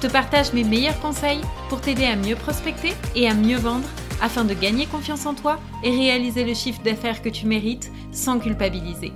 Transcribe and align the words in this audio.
Je 0.00 0.06
te 0.06 0.12
partage 0.12 0.52
mes 0.52 0.62
meilleurs 0.62 1.00
conseils 1.00 1.40
pour 1.68 1.80
t'aider 1.80 2.04
à 2.04 2.14
mieux 2.14 2.36
prospecter 2.36 2.92
et 3.16 3.28
à 3.28 3.34
mieux 3.34 3.56
vendre 3.56 3.88
afin 4.22 4.44
de 4.44 4.54
gagner 4.54 4.86
confiance 4.86 5.26
en 5.26 5.34
toi 5.34 5.58
et 5.82 5.90
réaliser 5.90 6.44
le 6.44 6.54
chiffre 6.54 6.80
d'affaires 6.84 7.20
que 7.20 7.28
tu 7.28 7.46
mérites 7.46 7.90
sans 8.12 8.38
culpabiliser. 8.38 9.12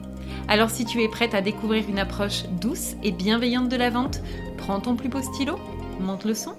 Alors 0.49 0.71
si 0.71 0.85
tu 0.85 1.01
es 1.01 1.07
prête 1.07 1.35
à 1.35 1.41
découvrir 1.41 1.89
une 1.89 2.01
approche 2.01 2.49
douce 2.61 2.97
et 3.05 3.13
bienveillante 3.13 3.69
de 3.69 3.77
la 3.77 3.91
vente, 3.91 4.23
prends 4.59 4.81
ton 4.81 4.97
plus 4.97 5.09
beau 5.09 5.23
stylo, 5.23 5.57
monte 6.01 6.25
le 6.25 6.35
son 6.35 6.57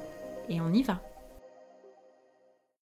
et 0.48 0.62
on 0.62 0.72
y 0.72 0.84
va. 0.84 1.02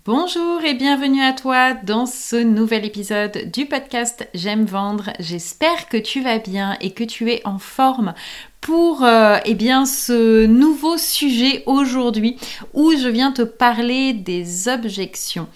Bonjour 0.05 0.63
et 0.63 0.75
bienvenue 0.75 1.23
à 1.23 1.33
toi 1.33 1.73
dans 1.73 2.05
ce 2.05 2.35
nouvel 2.35 2.85
épisode 2.85 3.51
du 3.51 3.65
podcast 3.65 4.27
J'aime 4.35 4.65
vendre. 4.65 5.11
J'espère 5.19 5.89
que 5.89 5.97
tu 5.97 6.21
vas 6.21 6.37
bien 6.37 6.77
et 6.81 6.91
que 6.91 7.03
tu 7.03 7.31
es 7.31 7.41
en 7.45 7.57
forme 7.57 8.13
pour 8.61 9.03
euh, 9.03 9.39
eh 9.43 9.55
bien 9.55 9.85
ce 9.87 10.45
nouveau 10.45 10.97
sujet 10.97 11.63
aujourd'hui 11.65 12.37
où 12.73 12.91
je 12.91 13.07
viens 13.07 13.31
te 13.31 13.41
parler 13.41 14.13
des 14.13 14.67
objections. 14.67 15.47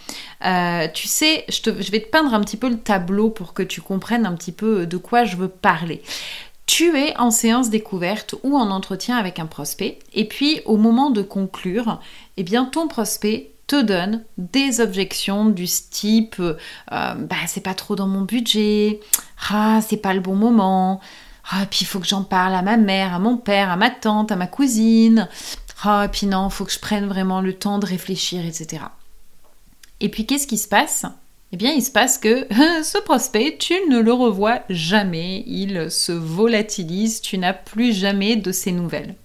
Euh, 0.44 0.88
tu 0.94 1.08
sais, 1.08 1.46
je, 1.48 1.92
vais 1.92 2.02
te 2.02 2.10
peindre 2.10 2.34
un 2.34 2.42
petit 2.42 2.58
peu 2.58 2.68
le 2.68 2.80
tableau 2.80 3.30
pour 3.30 3.54
que 3.54 3.64
tu 3.64 3.80
comprennes 3.80 4.26
un 4.26 4.34
petit 4.34 4.52
peu 4.52 4.88
de 4.88 4.98
quoi 4.98 5.24
je 5.24 5.38
veux 5.38 5.48
parler. 5.48 6.02
Tu 6.66 6.98
es 6.98 7.16
en 7.18 7.30
séance 7.30 7.70
découverte 7.70 8.34
ou 8.44 8.58
en 8.58 8.72
entretien 8.72 9.18
avec 9.18 9.38
un 9.38 9.46
prospect 9.46 10.00
et 10.14 10.28
puis 10.28 10.62
au 10.66 10.78
moment 10.78 11.12
de 11.12 11.22
conclure, 11.22 12.02
eh 12.38 12.44
bien 12.44 12.66
ton 12.66 12.88
prospect 12.88 13.52
te 13.68 13.82
donne 13.82 14.24
des 14.38 14.80
objections 14.80 15.46
du 15.46 15.66
type 15.66 16.40
euh, 16.40 16.54
bah, 16.90 17.36
c'est 17.48 17.64
pas 17.64 17.74
trop 17.74 17.96
dans 17.96 18.08
mon 18.08 18.22
budget, 18.22 19.00
ah 19.50 19.80
c'est 19.88 19.98
pas 19.98 20.14
le 20.14 20.20
bon 20.20 20.36
moment, 20.36 21.02
ah 21.52 21.66
puis 21.70 21.80
il 21.82 21.86
faut 21.86 22.00
que 22.00 22.08
j'en 22.08 22.24
parle 22.24 22.56
à 22.56 22.62
ma 22.62 22.78
mère, 22.78 23.14
à 23.14 23.20
mon 23.20 23.38
père, 23.38 23.70
à 23.70 23.78
ma 23.78 23.90
tante, 23.90 24.32
à 24.32 24.36
ma 24.36 24.48
cousine, 24.48 25.30
ah 25.84 26.08
puis 26.12 26.28
non, 26.28 26.50
faut 26.50 26.66
que 26.66 26.72
je 26.72 26.80
prenne 26.80 27.06
vraiment 27.06 27.42
le 27.42 27.54
temps 27.54 27.80
de 27.80 27.86
réfléchir, 27.86 28.46
etc. 28.46 28.84
Et 30.00 30.10
puis 30.10 30.26
qu'est-ce 30.26 30.48
qui 30.48 30.58
se 30.58 30.68
passe? 30.68 31.06
Eh 31.52 31.58
bien, 31.58 31.72
il 31.72 31.84
se 31.84 31.92
passe 31.92 32.18
que 32.18 32.48
ce 32.84 32.98
prospect, 33.00 33.58
tu 33.60 33.74
ne 33.90 34.00
le 34.00 34.12
revois 34.12 34.62
jamais, 34.70 35.44
il 35.48 35.92
se 35.92 36.12
volatilise, 36.12 37.22
tu 37.22 37.38
n'as 37.38 37.54
plus 37.54 37.94
jamais 37.94 38.36
de 38.36 38.52
ses 38.52 38.72
nouvelles. 38.72 39.16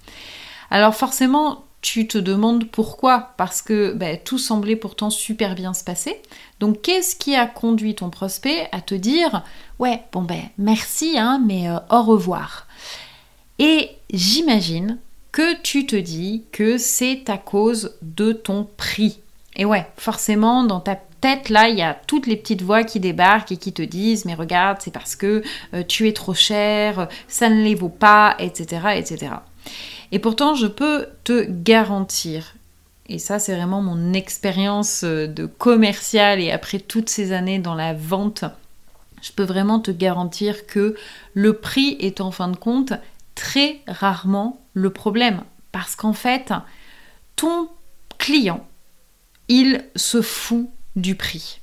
Alors 0.71 0.95
forcément, 0.95 1.65
tu 1.83 2.07
te 2.07 2.19
demandes 2.19 2.69
pourquoi, 2.69 3.33
parce 3.37 3.63
que 3.63 3.93
ben, 3.93 4.19
tout 4.23 4.39
semblait 4.39 4.77
pourtant 4.77 5.11
super 5.11 5.55
bien 5.55 5.73
se 5.73 5.85
passer. 5.85 6.21
Donc 6.59 6.83
qu'est-ce 6.83 7.17
qui 7.17 7.35
a 7.35 7.47
conduit 7.47 7.95
ton 7.95 8.11
prospect 8.11 8.69
à 8.73 8.81
te 8.81 8.95
dire 8.95 9.43
ouais 9.79 10.03
bon 10.13 10.23
ben 10.23 10.43
merci 10.59 11.19
hein, 11.19 11.43
mais 11.45 11.69
euh, 11.69 11.79
au 11.91 12.03
revoir. 12.03 12.67
Et 13.59 13.91
j'imagine 14.13 14.99
que 15.33 15.61
tu 15.63 15.87
te 15.87 15.97
dis 15.97 16.45
que 16.53 16.77
c'est 16.77 17.31
à 17.31 17.39
cause 17.39 17.97
de 18.03 18.33
ton 18.33 18.69
prix. 18.77 19.21
Et 19.57 19.65
ouais, 19.65 19.87
forcément 19.97 20.65
dans 20.65 20.81
ta 20.81 20.97
tête 21.21 21.49
là, 21.49 21.69
il 21.69 21.79
y 21.79 21.83
a 21.83 21.95
toutes 22.07 22.27
les 22.27 22.37
petites 22.37 22.63
voix 22.63 22.85
qui 22.85 23.01
débarquent 23.01 23.53
et 23.53 23.57
qui 23.57 23.73
te 23.73 23.83
disent 23.83 24.25
mais 24.27 24.35
regarde, 24.35 24.79
c'est 24.81 24.93
parce 24.93 25.17
que 25.17 25.43
euh, 25.73 25.83
tu 25.87 26.09
es 26.09 26.13
trop 26.13 26.35
cher, 26.35 27.09
ça 27.27 27.49
ne 27.49 27.63
les 27.63 27.75
vaut 27.75 27.89
pas, 27.89 28.37
etc. 28.39 28.81
etc. 28.97 29.33
Et 30.13 30.19
pourtant, 30.19 30.55
je 30.55 30.67
peux 30.67 31.07
te 31.25 31.47
garantir, 31.49 32.55
et 33.07 33.19
ça 33.19 33.39
c'est 33.39 33.55
vraiment 33.55 33.83
mon 33.83 34.13
expérience 34.13 35.03
euh, 35.05 35.27
de 35.27 35.47
commercial 35.47 36.41
et 36.41 36.51
après 36.51 36.79
toutes 36.79 37.09
ces 37.09 37.33
années 37.33 37.59
dans 37.59 37.75
la 37.75 37.95
vente, 37.95 38.45
je 39.23 39.33
peux 39.33 39.45
vraiment 39.45 39.81
te 39.81 39.91
garantir 39.91 40.67
que 40.67 40.95
le 41.35 41.55
prix 41.55 41.97
est 42.01 42.21
en 42.21 42.31
fin 42.31 42.49
de 42.49 42.57
compte 42.57 42.93
très 43.35 43.81
rarement 43.87 44.61
le 44.75 44.91
problème. 44.91 45.43
Parce 45.73 45.95
qu'en 45.95 46.13
fait, 46.13 46.53
ton 47.37 47.69
client, 48.19 48.67
il 49.49 49.85
se 49.97 50.23
fout 50.23 50.69
du 50.97 51.15
prix. 51.15 51.61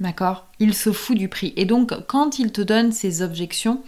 D'accord? 0.00 0.46
Il 0.58 0.74
se 0.74 0.92
fout 0.92 1.16
du 1.16 1.28
prix. 1.28 1.52
Et 1.56 1.64
donc, 1.64 1.92
quand 2.06 2.38
il 2.38 2.52
te 2.52 2.60
donne 2.60 2.92
ses 2.92 3.22
objections, 3.22 3.82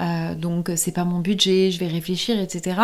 euh, 0.00 0.34
donc 0.34 0.70
c'est 0.76 0.92
pas 0.92 1.04
mon 1.04 1.18
budget, 1.18 1.70
je 1.70 1.78
vais 1.78 1.86
réfléchir, 1.86 2.40
etc. 2.40 2.80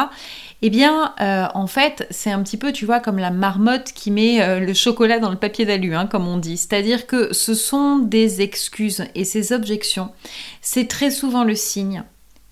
Eh 0.62 0.70
bien, 0.70 1.14
euh, 1.20 1.46
en 1.54 1.66
fait, 1.66 2.06
c'est 2.10 2.30
un 2.30 2.42
petit 2.42 2.58
peu, 2.58 2.72
tu 2.72 2.84
vois, 2.84 3.00
comme 3.00 3.18
la 3.18 3.30
marmotte 3.30 3.92
qui 3.92 4.10
met 4.10 4.42
euh, 4.42 4.60
le 4.60 4.74
chocolat 4.74 5.18
dans 5.18 5.30
le 5.30 5.36
papier 5.36 5.64
d'alu, 5.64 5.94
hein, 5.94 6.06
comme 6.06 6.28
on 6.28 6.36
dit. 6.36 6.58
C'est-à-dire 6.58 7.06
que 7.06 7.32
ce 7.32 7.54
sont 7.54 7.98
des 7.98 8.42
excuses 8.42 9.04
et 9.14 9.24
ces 9.24 9.52
objections, 9.52 10.12
c'est 10.60 10.88
très 10.88 11.10
souvent 11.10 11.44
le 11.44 11.54
signe 11.54 12.04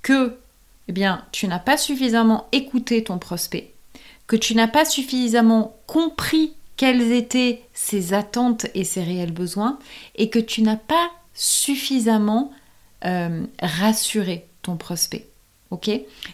que, 0.02 0.36
eh 0.88 0.92
bien, 0.92 1.24
tu 1.32 1.46
n'as 1.46 1.58
pas 1.58 1.76
suffisamment 1.76 2.46
écouté 2.52 3.04
ton 3.04 3.18
prospect, 3.18 3.74
que 4.26 4.36
tu 4.36 4.54
n'as 4.54 4.68
pas 4.68 4.86
suffisamment 4.86 5.76
compris 5.86 6.54
quelles 6.76 7.12
étaient 7.12 7.62
ses 7.74 8.14
attentes 8.14 8.66
et 8.74 8.84
ses 8.84 9.02
réels 9.02 9.32
besoins, 9.32 9.78
et 10.16 10.30
que 10.30 10.38
tu 10.38 10.62
n'as 10.62 10.76
pas 10.76 11.10
suffisamment 11.34 12.50
rassuré 13.60 14.46
ton 14.64 14.76
prospect. 14.76 15.33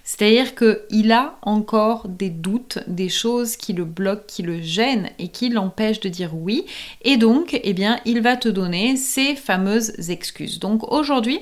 C'est-à-dire 0.05 0.55
qu'il 0.55 1.13
a 1.13 1.39
encore 1.43 2.09
des 2.09 2.31
doutes, 2.31 2.79
des 2.87 3.09
choses 3.09 3.57
qui 3.57 3.73
le 3.73 3.85
bloquent, 3.85 4.25
qui 4.27 4.43
le 4.43 4.61
gênent 4.61 5.11
et 5.19 5.29
qui 5.29 5.49
l'empêchent 5.49 6.01
de 6.01 6.09
dire 6.09 6.35
oui. 6.35 6.65
Et 7.03 7.17
donc, 7.17 7.59
eh 7.63 7.73
bien, 7.73 8.01
il 8.05 8.21
va 8.21 8.37
te 8.37 8.49
donner 8.49 8.97
ces 8.97 9.35
fameuses 9.35 10.11
excuses. 10.11 10.59
Donc 10.59 10.91
aujourd'hui, 10.93 11.41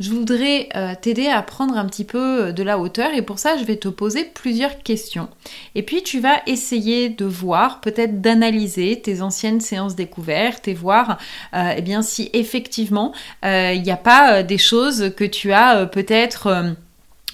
je 0.00 0.10
voudrais 0.10 0.68
euh, 0.76 0.94
t'aider 1.00 1.26
à 1.26 1.42
prendre 1.42 1.76
un 1.76 1.86
petit 1.86 2.04
peu 2.04 2.52
de 2.52 2.62
la 2.62 2.78
hauteur 2.78 3.12
et 3.14 3.22
pour 3.22 3.38
ça, 3.38 3.56
je 3.56 3.64
vais 3.64 3.76
te 3.76 3.88
poser 3.88 4.24
plusieurs 4.24 4.78
questions. 4.78 5.28
Et 5.74 5.82
puis, 5.82 6.02
tu 6.02 6.20
vas 6.20 6.40
essayer 6.46 7.08
de 7.08 7.24
voir, 7.24 7.80
peut-être 7.80 8.20
d'analyser 8.20 9.00
tes 9.00 9.22
anciennes 9.22 9.60
séances 9.60 9.96
découvertes 9.96 10.68
et 10.68 10.74
voir, 10.74 11.18
euh, 11.54 11.74
eh 11.76 11.82
bien, 11.82 12.02
si 12.02 12.30
effectivement, 12.32 13.12
euh, 13.44 13.72
il 13.74 13.82
n'y 13.82 13.90
a 13.90 13.96
pas 13.96 14.42
des 14.42 14.58
choses 14.58 15.12
que 15.16 15.24
tu 15.24 15.52
as 15.52 15.86
peut-être 15.86 16.76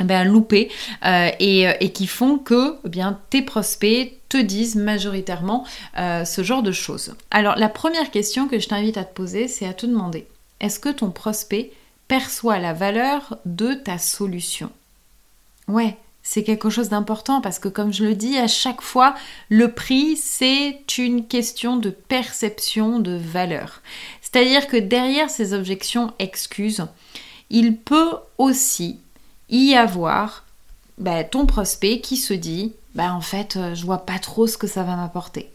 ben, 0.00 0.24
loupés 0.24 0.70
euh, 1.04 1.30
et, 1.38 1.66
et, 1.80 1.92
qui 1.92 2.06
font 2.06 2.38
que 2.38 2.76
eh 2.84 2.88
bien, 2.88 3.20
tes 3.30 3.42
prospects 3.42 4.12
te 4.28 4.36
disent 4.36 4.74
majoritairement 4.74 5.64
euh, 5.98 6.24
ce 6.24 6.42
genre 6.42 6.62
de 6.64 6.72
choses. 6.72 7.14
Alors 7.30 7.56
la 7.56 7.68
première 7.68 8.10
question 8.10 8.48
que 8.48 8.58
je 8.58 8.68
t'invite 8.68 8.96
à 8.96 9.04
te 9.04 9.14
poser, 9.14 9.46
c'est 9.46 9.66
à 9.66 9.72
te 9.72 9.86
demander, 9.86 10.26
est-ce 10.58 10.80
que 10.80 10.88
ton 10.88 11.10
prospect 11.10 11.70
perçoit 12.08 12.58
la 12.58 12.72
valeur 12.72 13.38
de 13.44 13.74
ta 13.74 13.98
solution? 13.98 14.70
Ouais, 15.68 15.96
c'est 16.24 16.42
quelque 16.42 16.70
chose 16.70 16.88
d'important 16.88 17.40
parce 17.40 17.60
que 17.60 17.68
comme 17.68 17.92
je 17.92 18.04
le 18.04 18.16
dis 18.16 18.36
à 18.36 18.48
chaque 18.48 18.80
fois, 18.80 19.14
le 19.48 19.70
prix, 19.70 20.16
c'est 20.16 20.82
une 20.98 21.26
question 21.26 21.76
de 21.76 21.90
perception 21.90 22.98
de 22.98 23.14
valeur. 23.14 23.82
C'est-à-dire 24.20 24.66
que 24.66 24.76
derrière 24.76 25.30
ces 25.30 25.52
objections 25.52 26.12
excuses, 26.18 26.84
il 27.50 27.76
peut 27.76 28.14
aussi 28.38 28.98
y 29.56 29.74
avoir 29.74 30.44
bah, 30.98 31.24
ton 31.24 31.46
prospect 31.46 32.00
qui 32.00 32.16
se 32.16 32.34
dit 32.34 32.72
bah 32.94 33.12
en 33.12 33.20
fait 33.20 33.56
euh, 33.56 33.74
je 33.74 33.84
vois 33.84 34.06
pas 34.06 34.18
trop 34.18 34.46
ce 34.46 34.56
que 34.56 34.66
ça 34.66 34.82
va 34.82 34.96
m'apporter. 34.96 35.50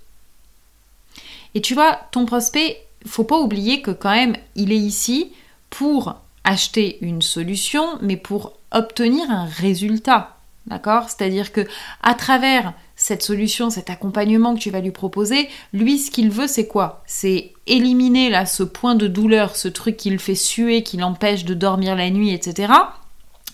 Et 1.55 1.61
tu 1.61 1.73
vois, 1.73 1.99
ton 2.11 2.25
prospect, 2.25 2.85
faut 3.07 3.23
pas 3.23 3.39
oublier 3.39 3.81
que 3.81 3.91
quand 3.91 4.13
même 4.13 4.35
il 4.55 4.71
est 4.71 4.77
ici 4.77 5.31
pour 5.69 6.15
acheter 6.43 6.97
une 7.01 7.21
solution, 7.21 7.97
mais 8.01 8.17
pour 8.17 8.53
obtenir 8.71 9.29
un 9.31 9.45
résultat. 9.45 10.35
D'accord? 10.67 11.09
C'est-à-dire 11.09 11.51
que 11.51 11.65
à 12.03 12.13
travers 12.13 12.73
cette 12.95 13.23
solution, 13.23 13.69
cet 13.69 13.89
accompagnement 13.89 14.53
que 14.53 14.59
tu 14.59 14.69
vas 14.69 14.81
lui 14.81 14.91
proposer, 14.91 15.49
lui 15.73 15.97
ce 15.97 16.11
qu'il 16.11 16.29
veut 16.29 16.47
c'est 16.47 16.67
quoi? 16.67 17.01
C'est 17.07 17.53
éliminer 17.65 18.29
là 18.29 18.45
ce 18.45 18.63
point 18.63 18.93
de 18.93 19.07
douleur, 19.07 19.55
ce 19.55 19.67
truc 19.69 19.97
qui 19.97 20.09
le 20.09 20.17
fait 20.19 20.35
suer, 20.35 20.83
qui 20.83 20.97
l'empêche 20.97 21.45
de 21.45 21.53
dormir 21.53 21.95
la 21.95 22.09
nuit, 22.09 22.31
etc. 22.31 22.73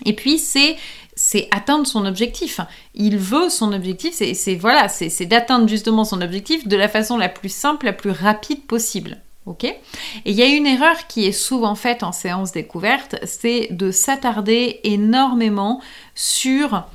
Et 0.03 0.13
puis 0.13 0.37
c'est 0.37 0.75
c'est 1.15 1.47
atteindre 1.51 1.87
son 1.87 2.05
objectif. 2.05 2.59
Il 2.93 3.17
veut 3.17 3.49
son 3.49 3.71
objectif, 3.71 4.13
c'est 4.15 4.55
voilà, 4.55 4.89
c'est 4.89 5.25
d'atteindre 5.25 5.67
justement 5.67 6.03
son 6.03 6.21
objectif 6.21 6.67
de 6.67 6.75
la 6.75 6.89
façon 6.89 7.17
la 7.17 7.29
plus 7.29 7.53
simple, 7.53 7.85
la 7.85 7.93
plus 7.93 8.11
rapide 8.11 8.65
possible. 8.65 9.21
Ok? 9.45 9.63
Et 9.63 9.77
il 10.25 10.33
y 10.33 10.41
a 10.41 10.47
une 10.47 10.65
erreur 10.65 11.07
qui 11.07 11.25
est 11.25 11.31
souvent 11.31 11.75
faite 11.75 12.03
en 12.03 12.11
séance 12.11 12.51
découverte, 12.51 13.15
c'est 13.23 13.67
de 13.71 13.91
s'attarder 13.91 14.81
énormément 14.83 15.81
sur 16.15 16.85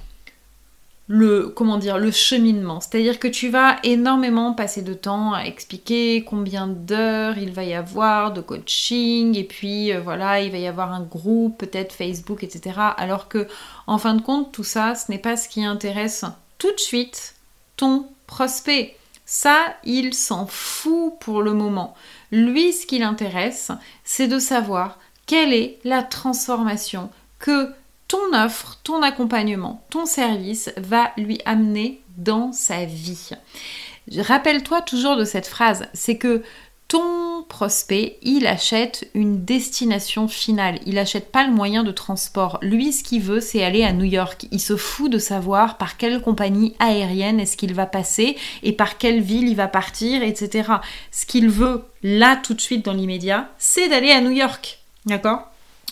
le 1.12 1.48
comment 1.48 1.76
le 1.76 2.10
cheminement, 2.12 2.80
c'est-à-dire 2.80 3.18
que 3.18 3.26
tu 3.26 3.48
vas 3.48 3.78
énormément 3.82 4.54
passer 4.54 4.80
de 4.80 4.94
temps 4.94 5.32
à 5.32 5.42
expliquer 5.42 6.22
combien 6.22 6.68
d'heures 6.68 7.36
il 7.36 7.50
va 7.50 7.64
y 7.64 7.74
avoir 7.74 8.32
de 8.32 8.40
coaching 8.40 9.36
et 9.36 9.42
puis 9.42 9.92
euh, 9.92 10.00
voilà 10.00 10.40
il 10.40 10.52
va 10.52 10.58
y 10.58 10.68
avoir 10.68 10.92
un 10.92 11.02
groupe 11.02 11.58
peut-être 11.58 11.92
Facebook 11.92 12.44
etc. 12.44 12.76
Alors 12.96 13.26
que 13.26 13.48
en 13.88 13.98
fin 13.98 14.14
de 14.14 14.22
compte 14.22 14.52
tout 14.52 14.62
ça 14.62 14.94
ce 14.94 15.10
n'est 15.10 15.18
pas 15.18 15.36
ce 15.36 15.48
qui 15.48 15.64
intéresse 15.64 16.24
tout 16.58 16.72
de 16.72 16.78
suite 16.78 17.34
ton 17.76 18.06
prospect. 18.28 18.96
Ça 19.24 19.58
il 19.82 20.14
s'en 20.14 20.46
fout 20.46 21.14
pour 21.18 21.42
le 21.42 21.54
moment. 21.54 21.96
Lui 22.30 22.72
ce 22.72 22.86
qui 22.86 23.00
l'intéresse 23.00 23.72
c'est 24.04 24.28
de 24.28 24.38
savoir 24.38 24.96
quelle 25.26 25.52
est 25.52 25.80
la 25.82 26.04
transformation 26.04 27.10
que 27.40 27.72
ton 28.10 28.34
offre, 28.34 28.80
ton 28.82 29.02
accompagnement, 29.02 29.84
ton 29.88 30.04
service 30.04 30.72
va 30.76 31.12
lui 31.16 31.40
amener 31.44 32.00
dans 32.18 32.50
sa 32.50 32.84
vie. 32.84 33.30
Rappelle-toi 34.18 34.82
toujours 34.82 35.16
de 35.16 35.24
cette 35.24 35.46
phrase, 35.46 35.86
c'est 35.94 36.16
que 36.16 36.42
ton 36.88 37.44
prospect, 37.48 38.18
il 38.22 38.48
achète 38.48 39.08
une 39.14 39.44
destination 39.44 40.26
finale. 40.26 40.80
Il 40.86 40.96
n'achète 40.96 41.30
pas 41.30 41.46
le 41.46 41.52
moyen 41.52 41.84
de 41.84 41.92
transport. 41.92 42.58
Lui, 42.62 42.92
ce 42.92 43.04
qu'il 43.04 43.22
veut, 43.22 43.38
c'est 43.38 43.62
aller 43.62 43.84
à 43.84 43.92
New 43.92 44.04
York. 44.04 44.46
Il 44.50 44.60
se 44.60 44.76
fout 44.76 45.08
de 45.08 45.18
savoir 45.18 45.78
par 45.78 45.96
quelle 45.96 46.20
compagnie 46.20 46.74
aérienne 46.80 47.38
est-ce 47.38 47.56
qu'il 47.56 47.74
va 47.74 47.86
passer 47.86 48.36
et 48.64 48.72
par 48.72 48.98
quelle 48.98 49.20
ville 49.20 49.48
il 49.48 49.54
va 49.54 49.68
partir, 49.68 50.24
etc. 50.24 50.68
Ce 51.12 51.26
qu'il 51.26 51.48
veut, 51.48 51.84
là, 52.02 52.34
tout 52.34 52.54
de 52.54 52.60
suite, 52.60 52.84
dans 52.84 52.92
l'immédiat, 52.92 53.50
c'est 53.56 53.88
d'aller 53.88 54.10
à 54.10 54.20
New 54.20 54.32
York. 54.32 54.80
D'accord? 55.06 55.50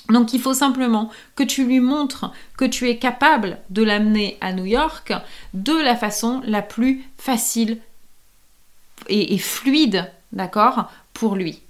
Donc 0.09 0.33
il 0.33 0.41
faut 0.41 0.55
simplement 0.55 1.11
que 1.37 1.43
tu 1.43 1.65
lui 1.65 1.81
montres 1.81 2.33
que 2.57 2.65
tu 2.65 2.89
es 2.89 2.97
capable 2.97 3.59
de 3.71 3.83
l'amener 3.83 4.39
à 4.41 4.53
New 4.53 4.65
York 4.65 5.13
de 5.55 5.75
la 5.75 5.97
façon 5.97 6.41
la 6.45 6.63
plus 6.63 7.05
facile 7.19 7.79
et, 9.09 9.39
fluide, 9.39 10.11
d'accord, 10.33 10.91
pour 11.13 11.37
lui. 11.37 11.63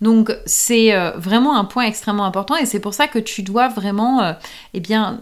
Donc 0.00 0.32
c'est 0.46 0.94
euh, 0.94 1.12
vraiment 1.12 1.56
un 1.56 1.64
point 1.64 1.84
extrêmement 1.84 2.24
important 2.24 2.56
et 2.56 2.66
c'est 2.66 2.80
pour 2.80 2.94
ça 2.94 3.08
que 3.08 3.18
tu 3.18 3.42
dois 3.42 3.68
vraiment 3.68 4.22
euh, 4.22 4.32
eh 4.74 4.80
bien, 4.80 5.20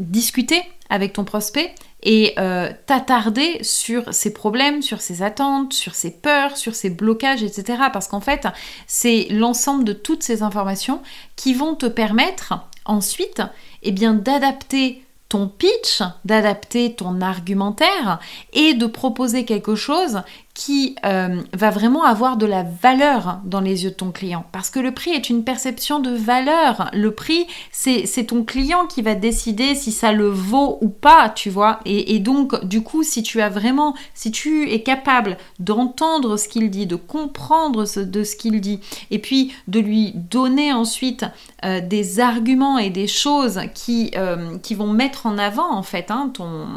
discuter 0.00 0.62
avec 0.88 1.12
ton 1.12 1.24
prospect 1.24 1.74
et 2.04 2.34
euh, 2.38 2.70
t'attarder 2.86 3.58
sur 3.62 4.12
ses 4.12 4.32
problèmes, 4.32 4.82
sur 4.82 5.00
ses 5.00 5.22
attentes, 5.22 5.72
sur 5.72 5.94
ses 5.94 6.10
peurs, 6.10 6.56
sur 6.56 6.74
ses 6.74 6.90
blocages, 6.90 7.42
etc. 7.42 7.84
Parce 7.92 8.08
qu'en 8.08 8.20
fait, 8.20 8.46
c'est 8.86 9.26
l'ensemble 9.30 9.84
de 9.84 9.92
toutes 9.92 10.22
ces 10.22 10.42
informations 10.42 11.02
qui 11.36 11.54
vont 11.54 11.74
te 11.74 11.86
permettre 11.86 12.54
ensuite 12.84 13.42
eh 13.82 13.92
bien, 13.92 14.14
d'adapter 14.14 15.02
ton 15.28 15.48
pitch, 15.48 16.02
d'adapter 16.24 16.94
ton 16.94 17.20
argumentaire 17.20 18.20
et 18.52 18.74
de 18.74 18.86
proposer 18.86 19.44
quelque 19.44 19.74
chose 19.74 20.22
qui 20.54 20.94
euh, 21.04 21.42
va 21.52 21.70
vraiment 21.70 22.04
avoir 22.04 22.36
de 22.36 22.46
la 22.46 22.62
valeur 22.62 23.40
dans 23.44 23.60
les 23.60 23.82
yeux 23.82 23.90
de 23.90 23.96
ton 23.96 24.12
client. 24.12 24.46
Parce 24.52 24.70
que 24.70 24.78
le 24.78 24.94
prix 24.94 25.10
est 25.10 25.28
une 25.28 25.42
perception 25.42 25.98
de 25.98 26.10
valeur. 26.10 26.90
Le 26.92 27.10
prix, 27.10 27.48
c'est 27.72 28.26
ton 28.28 28.44
client 28.44 28.86
qui 28.86 29.02
va 29.02 29.16
décider 29.16 29.74
si 29.74 29.90
ça 29.90 30.12
le 30.12 30.28
vaut 30.28 30.78
ou 30.80 30.88
pas, 30.88 31.28
tu 31.28 31.50
vois. 31.50 31.80
Et, 31.84 32.20
donc, 32.20 32.64
du 32.64 32.82
coup, 32.82 33.02
si 33.02 33.24
tu 33.24 33.40
as 33.40 33.48
vraiment, 33.48 33.94
si 34.14 34.30
tu 34.30 34.70
es 34.70 34.82
capable 34.82 35.38
d'entendre 35.58 36.36
ce 36.36 36.46
qu'il 36.46 36.70
dit, 36.70 36.86
de 36.86 36.96
comprendre 36.96 37.84
ce, 37.84 37.98
de 37.98 38.22
ce 38.22 38.36
qu'il 38.36 38.60
dit, 38.60 38.78
et 39.10 39.18
puis 39.18 39.52
de 39.66 39.80
lui 39.80 40.12
donner 40.14 40.72
ensuite 40.72 41.26
euh, 41.64 41.80
des 41.80 42.20
arguments 42.20 42.78
et 42.78 42.90
des 42.90 43.08
choses 43.08 43.60
qui, 43.74 44.12
euh, 44.16 44.56
qui 44.58 44.76
vont 44.76 44.86
mettre 44.86 45.26
en 45.26 45.36
avant, 45.36 45.74
en 45.74 45.82
fait, 45.82 46.12
hein, 46.12 46.30
ton 46.32 46.68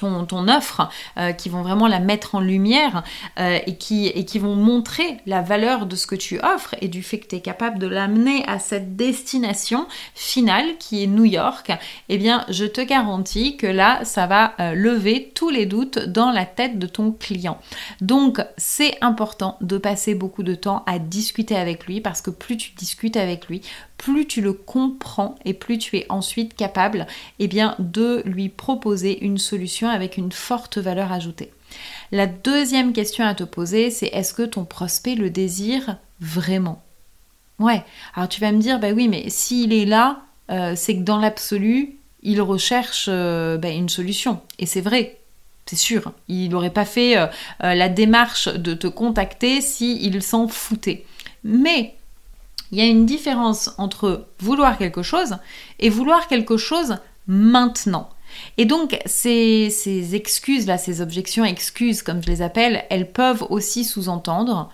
ton, 0.00 0.48
offre, 0.48 0.88
euh, 1.18 1.32
qui 1.32 1.48
vont 1.48 1.62
vraiment 1.62 1.86
la 1.86 2.00
mettre 2.00 2.34
en 2.34 2.40
lumière 2.40 3.02
euh, 3.38 3.58
et, 3.66 3.76
qui, 3.76 4.06
et 4.06 4.24
qui 4.24 4.38
vont 4.38 4.56
montrer 4.56 5.18
la 5.26 5.42
valeur 5.42 5.86
de 5.86 5.96
ce 5.96 6.06
que 6.06 6.14
tu 6.14 6.38
offres 6.40 6.74
et 6.80 6.88
du 6.88 7.02
fait 7.02 7.18
que 7.18 7.28
tu 7.28 7.36
es 7.36 7.40
capable 7.40 7.78
de 7.78 7.86
l'amener 7.86 8.44
à 8.46 8.58
cette 8.58 8.96
destination 8.96 9.86
finale 10.14 10.66
qui 10.78 11.02
est 11.02 11.06
New 11.06 11.24
York, 11.24 11.72
eh 12.08 12.18
bien 12.18 12.44
je 12.48 12.64
te 12.64 12.80
garantis 12.80 13.56
que 13.56 13.66
là, 13.66 14.04
ça 14.04 14.26
va 14.26 14.54
euh, 14.60 14.74
lever 14.74 15.32
tous 15.34 15.50
les 15.50 15.66
doutes 15.66 15.98
dans 15.98 16.30
la 16.30 16.46
tête 16.46 16.78
de 16.78 16.86
ton 16.86 17.12
client. 17.12 17.58
Donc 18.00 18.40
c'est 18.56 18.96
important 19.00 19.56
de 19.60 19.78
passer 19.78 20.14
beaucoup 20.14 20.42
de 20.42 20.54
temps 20.54 20.82
à 20.86 20.98
discuter 20.98 21.56
avec 21.56 21.86
lui 21.86 22.00
parce 22.00 22.22
que 22.22 22.30
plus 22.30 22.56
tu 22.56 22.72
discutes 22.72 23.16
avec 23.16 23.48
lui, 23.48 23.62
plus 24.00 24.26
tu 24.26 24.40
le 24.40 24.54
comprends 24.54 25.34
et 25.44 25.52
plus 25.52 25.76
tu 25.76 25.98
es 25.98 26.06
ensuite 26.08 26.56
capable 26.56 27.06
eh 27.38 27.48
bien, 27.48 27.76
de 27.78 28.22
lui 28.24 28.48
proposer 28.48 29.22
une 29.22 29.36
solution 29.36 29.90
avec 29.90 30.16
une 30.16 30.32
forte 30.32 30.78
valeur 30.78 31.12
ajoutée. 31.12 31.52
La 32.10 32.26
deuxième 32.26 32.94
question 32.94 33.26
à 33.26 33.34
te 33.34 33.44
poser, 33.44 33.90
c'est 33.90 34.06
est-ce 34.06 34.32
que 34.32 34.42
ton 34.42 34.64
prospect 34.64 35.16
le 35.16 35.28
désire 35.28 35.98
vraiment? 36.18 36.82
Ouais, 37.58 37.84
alors 38.14 38.30
tu 38.30 38.40
vas 38.40 38.52
me 38.52 38.58
dire, 38.58 38.80
bah 38.80 38.92
oui, 38.92 39.06
mais 39.06 39.28
s'il 39.28 39.74
est 39.74 39.84
là, 39.84 40.22
euh, 40.50 40.72
c'est 40.76 40.96
que 40.96 41.02
dans 41.02 41.18
l'absolu, 41.18 41.98
il 42.22 42.40
recherche 42.40 43.04
euh, 43.10 43.58
bah, 43.58 43.68
une 43.68 43.90
solution. 43.90 44.40
Et 44.58 44.64
c'est 44.64 44.80
vrai, 44.80 45.18
c'est 45.66 45.76
sûr, 45.76 46.12
il 46.26 46.48
n'aurait 46.48 46.72
pas 46.72 46.86
fait 46.86 47.18
euh, 47.18 47.26
la 47.60 47.90
démarche 47.90 48.48
de 48.48 48.72
te 48.72 48.86
contacter 48.86 49.60
s'il 49.60 50.22
s'en 50.22 50.48
foutait. 50.48 51.04
Mais 51.44 51.96
il 52.72 52.78
y 52.78 52.82
a 52.82 52.86
une 52.86 53.06
différence 53.06 53.70
entre 53.78 54.26
vouloir 54.38 54.78
quelque 54.78 55.02
chose 55.02 55.36
et 55.78 55.90
vouloir 55.90 56.28
quelque 56.28 56.56
chose 56.56 56.96
maintenant. 57.26 58.08
Et 58.58 58.64
donc 58.64 58.98
ces, 59.06 60.14
excuses 60.14 60.66
là, 60.66 60.78
ces 60.78 61.00
objections 61.00 61.44
excuses 61.44 62.02
comme 62.02 62.22
je 62.22 62.28
les 62.28 62.42
appelle, 62.42 62.84
elles 62.90 63.10
peuvent 63.10 63.44
aussi 63.50 63.84
sous-entendre 63.84 64.70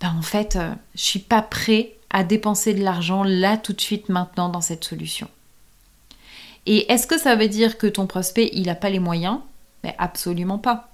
ben 0.00 0.14
en 0.18 0.22
fait, 0.22 0.54
je 0.54 0.58
euh, 0.58 0.70
je 0.94 1.02
suis 1.02 1.18
pas 1.18 1.42
prêt 1.42 1.92
à 2.08 2.24
dépenser 2.24 2.74
de 2.74 2.82
l'argent 2.82 3.22
là 3.22 3.56
tout 3.56 3.74
de 3.74 3.80
suite 3.80 4.08
maintenant 4.08 4.48
dans 4.48 4.62
cette 4.62 4.82
solution. 4.82 5.28
Et 6.66 6.90
est-ce 6.90 7.06
que 7.06 7.18
ça 7.18 7.36
veut 7.36 7.48
dire 7.48 7.78
que 7.78 7.86
ton 7.86 8.06
prospect, 8.06 8.50
il 8.52 8.66
n'a 8.66 8.74
pas 8.74 8.90
les 8.90 8.98
moyens? 8.98 9.38
Mais 9.84 9.94
absolument 9.98 10.58
pas. 10.58 10.88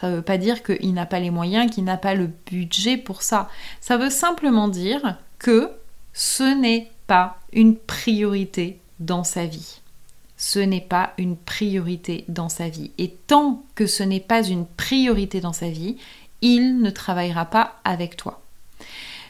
Ça 0.00 0.08
ne 0.08 0.16
veut 0.16 0.22
pas 0.22 0.38
dire 0.38 0.62
qu'il 0.62 0.94
n'a 0.94 1.06
pas 1.06 1.20
les 1.20 1.30
moyens, 1.30 1.70
qu'il 1.70 1.84
n'a 1.84 1.96
pas 1.96 2.14
le 2.14 2.30
budget 2.46 2.96
pour 2.96 3.22
ça. 3.22 3.48
Ça 3.80 3.96
veut 3.96 4.10
simplement 4.10 4.68
dire 4.68 5.18
que 5.38 5.70
ce 6.12 6.42
n'est 6.42 6.90
pas 7.06 7.38
une 7.52 7.76
priorité 7.76 8.80
dans 9.00 9.24
sa 9.24 9.46
vie. 9.46 9.80
Ce 10.36 10.58
n'est 10.58 10.80
pas 10.80 11.12
une 11.18 11.36
priorité 11.36 12.24
dans 12.28 12.48
sa 12.48 12.68
vie. 12.68 12.92
Et 12.98 13.10
tant 13.26 13.64
que 13.74 13.86
ce 13.86 14.02
n'est 14.02 14.20
pas 14.20 14.42
une 14.42 14.66
priorité 14.66 15.40
dans 15.40 15.52
sa 15.52 15.68
vie, 15.68 15.96
il 16.42 16.80
ne 16.80 16.90
travaillera 16.90 17.44
pas 17.46 17.80
avec 17.84 18.16
toi. 18.16 18.40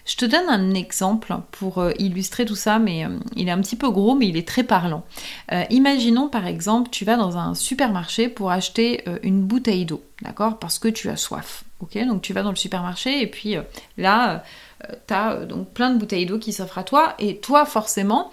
Je 0.09 0.16
te 0.16 0.25
donne 0.25 0.49
un 0.49 0.73
exemple 0.73 1.35
pour 1.52 1.78
euh, 1.78 1.92
illustrer 1.99 2.47
tout 2.47 2.56
ça, 2.56 2.78
mais 2.78 3.04
euh, 3.04 3.18
il 3.37 3.49
est 3.49 3.50
un 3.50 3.61
petit 3.61 3.76
peu 3.76 3.90
gros, 3.90 4.14
mais 4.14 4.26
il 4.28 4.38
est 4.38 4.49
très 4.49 4.64
parlant. 4.64 5.04
Euh, 5.52 5.64
imaginons 5.68 6.28
par 6.28 6.47
exemple, 6.47 6.88
tu 6.90 7.04
vas 7.04 7.16
dans 7.16 7.37
un 7.37 7.54
supermarché 7.54 8.30
pour 8.30 8.50
acheter 8.50 9.04
une 9.23 9.42
bouteille 9.42 9.85
d'eau, 9.85 10.02
d'accord? 10.23 10.59
Parce 10.59 10.78
que 10.78 10.88
tu 10.88 11.11
as 11.11 11.16
soif. 11.16 11.64
Ok 11.80 11.97
Donc 12.06 12.23
tu 12.23 12.32
vas 12.32 12.42
dans 12.42 12.50
le 12.50 12.56
supermarché 12.56 13.23
et 13.23 13.26
puis 13.26 13.56
là, 13.97 14.42
tu 15.06 15.14
as 15.14 15.47
donc 15.47 15.70
plein 15.70 15.90
de 15.90 15.99
bouteilles 15.99 16.26
d'eau 16.26 16.38
qui 16.38 16.52
s'offrent 16.52 16.78
à 16.78 16.82
toi 16.82 17.14
et 17.18 17.37
toi 17.38 17.64
forcément, 17.64 18.32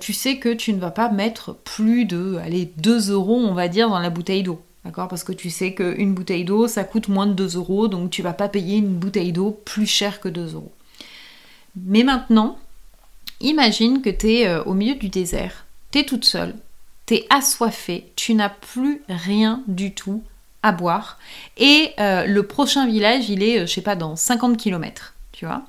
tu 0.00 0.12
sais 0.12 0.38
que 0.38 0.52
tu 0.52 0.72
ne 0.72 0.80
vas 0.80 0.90
pas 0.90 1.08
mettre 1.08 1.54
plus 1.54 2.06
de 2.06 2.38
allez, 2.44 2.72
2 2.78 3.12
euros, 3.12 3.36
on 3.36 3.54
va 3.54 3.68
dire, 3.68 3.88
dans 3.88 4.00
la 4.00 4.10
bouteille 4.10 4.42
d'eau. 4.42 4.60
D'accord? 4.84 5.06
Parce 5.06 5.22
que 5.22 5.32
tu 5.32 5.50
sais 5.50 5.74
qu'une 5.74 6.14
bouteille 6.14 6.44
d'eau, 6.44 6.66
ça 6.66 6.82
coûte 6.84 7.08
moins 7.08 7.26
de 7.26 7.34
2 7.34 7.56
euros, 7.56 7.86
donc 7.86 8.10
tu 8.10 8.22
vas 8.22 8.32
pas 8.32 8.48
payer 8.48 8.78
une 8.78 8.94
bouteille 8.94 9.32
d'eau 9.32 9.52
plus 9.64 9.86
chère 9.86 10.20
que 10.20 10.28
2 10.28 10.54
euros. 10.54 10.72
Mais 11.76 12.02
maintenant, 12.02 12.58
imagine 13.40 14.02
que 14.02 14.10
tu 14.10 14.32
es 14.32 14.48
euh, 14.48 14.62
au 14.64 14.74
milieu 14.74 14.96
du 14.96 15.08
désert, 15.08 15.66
tu 15.90 16.00
es 16.00 16.04
toute 16.04 16.24
seule, 16.24 16.54
tu 17.06 17.14
es 17.14 17.26
assoiffée, 17.30 18.12
tu 18.16 18.34
n'as 18.34 18.50
plus 18.50 19.02
rien 19.08 19.62
du 19.68 19.94
tout 19.94 20.22
à 20.62 20.72
boire, 20.72 21.18
et 21.56 21.92
euh, 21.98 22.26
le 22.26 22.46
prochain 22.46 22.86
village, 22.86 23.28
il 23.28 23.42
est, 23.42 23.60
euh, 23.60 23.66
je 23.66 23.72
sais 23.72 23.80
pas, 23.80 23.96
dans 23.96 24.16
50 24.16 24.56
km, 24.56 25.14
tu 25.32 25.46
vois. 25.46 25.62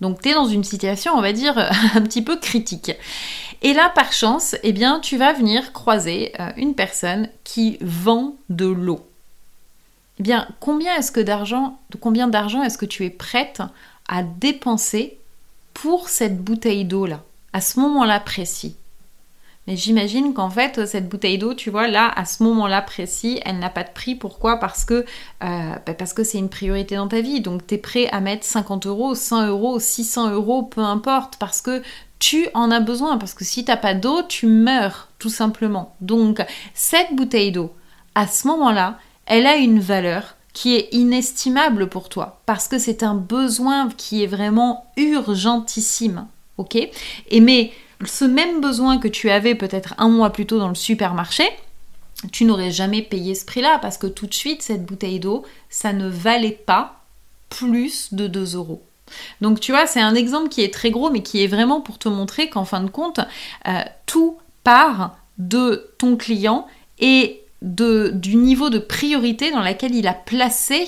Donc 0.00 0.20
tu 0.20 0.30
es 0.30 0.34
dans 0.34 0.46
une 0.46 0.64
situation, 0.64 1.12
on 1.14 1.20
va 1.20 1.32
dire, 1.32 1.58
un 1.94 2.00
petit 2.02 2.22
peu 2.22 2.36
critique. 2.36 2.92
Et 3.62 3.72
là, 3.72 3.90
par 3.94 4.12
chance, 4.12 4.56
eh 4.62 4.72
bien, 4.72 5.00
tu 5.00 5.16
vas 5.16 5.32
venir 5.32 5.72
croiser 5.72 6.34
une 6.58 6.74
personne 6.74 7.30
qui 7.44 7.78
vend 7.80 8.34
de 8.50 8.66
l'eau. 8.66 9.06
Eh 10.20 10.22
bien, 10.22 10.46
combien 10.60 10.94
est-ce 10.96 11.10
que 11.10 11.20
d'argent, 11.20 11.78
combien 12.00 12.28
d'argent 12.28 12.62
est-ce 12.62 12.78
que 12.78 12.86
tu 12.86 13.04
es 13.04 13.10
prête 13.10 13.62
à 14.08 14.22
dépenser 14.22 15.18
pour 15.72 16.08
cette 16.08 16.38
bouteille 16.38 16.84
d'eau 16.84 17.06
là, 17.06 17.22
à 17.52 17.60
ce 17.60 17.80
moment-là 17.80 18.20
précis? 18.20 18.76
Mais 19.66 19.76
j'imagine 19.76 20.34
qu'en 20.34 20.50
fait, 20.50 20.86
cette 20.86 21.08
bouteille 21.08 21.38
d'eau, 21.38 21.54
tu 21.54 21.70
vois, 21.70 21.88
là, 21.88 22.12
à 22.14 22.26
ce 22.26 22.42
moment-là 22.42 22.82
précis, 22.82 23.40
elle 23.44 23.58
n'a 23.58 23.70
pas 23.70 23.82
de 23.82 23.90
prix. 23.90 24.14
Pourquoi? 24.14 24.58
Parce 24.58 24.84
que 24.84 24.94
euh, 24.94 25.04
bah, 25.86 25.94
parce 25.94 26.12
que 26.12 26.22
c'est 26.22 26.38
une 26.38 26.50
priorité 26.50 26.96
dans 26.96 27.08
ta 27.08 27.22
vie. 27.22 27.40
Donc, 27.40 27.66
tu 27.66 27.74
es 27.74 27.78
prêt 27.78 28.08
à 28.08 28.20
mettre 28.20 28.44
50 28.44 28.86
euros, 28.86 29.14
100 29.14 29.46
euros, 29.46 29.78
600 29.78 30.32
euros, 30.32 30.64
peu 30.64 30.82
importe, 30.82 31.36
parce 31.38 31.62
que 31.62 31.82
tu 32.18 32.46
en 32.52 32.70
as 32.70 32.80
besoin. 32.80 33.16
Parce 33.16 33.32
que 33.32 33.44
si 33.44 33.64
t'as 33.64 33.78
pas 33.78 33.94
d'eau, 33.94 34.22
tu 34.28 34.46
meurs, 34.46 35.08
tout 35.18 35.30
simplement. 35.30 35.94
Donc, 36.02 36.44
cette 36.74 37.14
bouteille 37.14 37.52
d'eau, 37.52 37.72
à 38.14 38.26
ce 38.26 38.46
moment-là, 38.48 38.98
elle 39.26 39.46
a 39.46 39.56
une 39.56 39.80
valeur 39.80 40.36
qui 40.52 40.76
est 40.76 40.88
inestimable 40.92 41.88
pour 41.88 42.08
toi, 42.08 42.40
parce 42.46 42.68
que 42.68 42.78
c'est 42.78 43.02
un 43.02 43.14
besoin 43.14 43.88
qui 43.96 44.22
est 44.22 44.28
vraiment 44.28 44.86
urgentissime. 44.96 46.26
Ok? 46.58 46.76
Et 46.76 47.40
mais 47.40 47.72
ce 48.06 48.24
même 48.24 48.60
besoin 48.60 48.98
que 48.98 49.08
tu 49.08 49.30
avais 49.30 49.54
peut-être 49.54 49.94
un 49.98 50.08
mois 50.08 50.30
plus 50.30 50.46
tôt 50.46 50.58
dans 50.58 50.68
le 50.68 50.74
supermarché, 50.74 51.44
tu 52.32 52.44
n'aurais 52.44 52.70
jamais 52.70 53.02
payé 53.02 53.34
ce 53.34 53.44
prix-là 53.44 53.78
parce 53.80 53.98
que 53.98 54.06
tout 54.06 54.26
de 54.26 54.34
suite, 54.34 54.62
cette 54.62 54.84
bouteille 54.84 55.20
d'eau, 55.20 55.44
ça 55.68 55.92
ne 55.92 56.08
valait 56.08 56.50
pas 56.50 57.00
plus 57.50 58.12
de 58.12 58.26
2 58.26 58.56
euros. 58.56 58.82
Donc 59.40 59.60
tu 59.60 59.72
vois, 59.72 59.86
c'est 59.86 60.00
un 60.00 60.14
exemple 60.14 60.48
qui 60.48 60.62
est 60.62 60.72
très 60.72 60.90
gros, 60.90 61.10
mais 61.10 61.22
qui 61.22 61.42
est 61.42 61.46
vraiment 61.46 61.80
pour 61.80 61.98
te 61.98 62.08
montrer 62.08 62.48
qu'en 62.48 62.64
fin 62.64 62.80
de 62.80 62.90
compte, 62.90 63.20
euh, 63.68 63.82
tout 64.06 64.38
part 64.62 65.16
de 65.38 65.90
ton 65.98 66.16
client 66.16 66.66
et 66.98 67.42
du 67.62 68.36
niveau 68.36 68.70
de 68.70 68.78
priorité 68.78 69.50
dans 69.50 69.62
lequel 69.62 69.94
il 69.94 70.06
a 70.06 70.14
placé 70.14 70.86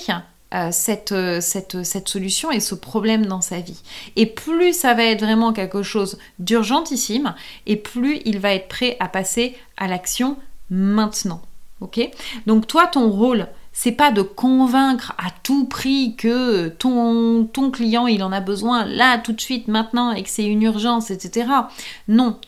euh, 0.55 0.69
cette, 0.71 1.13
euh, 1.13 1.41
cette, 1.41 1.83
cette, 1.83 2.09
solution 2.09 2.53
et 2.53 2.61
ce 2.61 2.75
problème 2.75 3.27
dans 3.27 3.41
sa 3.41 3.59
vie. 3.59 3.83
Et 4.15 4.27
plus 4.27 4.73
ça 4.75 4.95
va 4.95 5.05
être 5.05 5.23
vraiment 5.23 5.53
quelque 5.53 5.83
chose 5.83 6.19
d'urgentissime, 6.39 7.35
et 7.67 7.77
plus 7.77 8.21
il 8.25 8.39
va 8.39 8.55
être 8.55 8.69
prêt 8.69 8.97
à 9.01 9.09
passer 9.09 9.57
à 9.77 9.89
l'action 9.89 10.37
maintenant. 10.71 11.43
Ok? 11.81 12.01
Donc 12.47 12.67
toi, 12.67 12.87
ton 12.87 13.11
rôle, 13.11 13.49
c'est 13.73 13.93
pas 13.93 14.11
de 14.11 14.23
convaincre 14.23 15.13
à 15.19 15.31
tout 15.43 15.67
prix 15.67 16.15
que 16.17 16.69
ton, 16.69 17.45
ton 17.45 17.71
client 17.71 18.07
il 18.07 18.23
en 18.23 18.33
a 18.33 18.41
besoin 18.41 18.87
là 18.87 19.19
tout 19.19 19.33
de 19.33 19.41
suite 19.41 19.69
maintenant 19.69 20.13
et 20.13 20.23
que 20.23 20.31
c'est 20.31 20.47
une 20.47 20.63
urgence, 20.63 21.11
etc. 21.11 21.49
Non. 22.09 22.39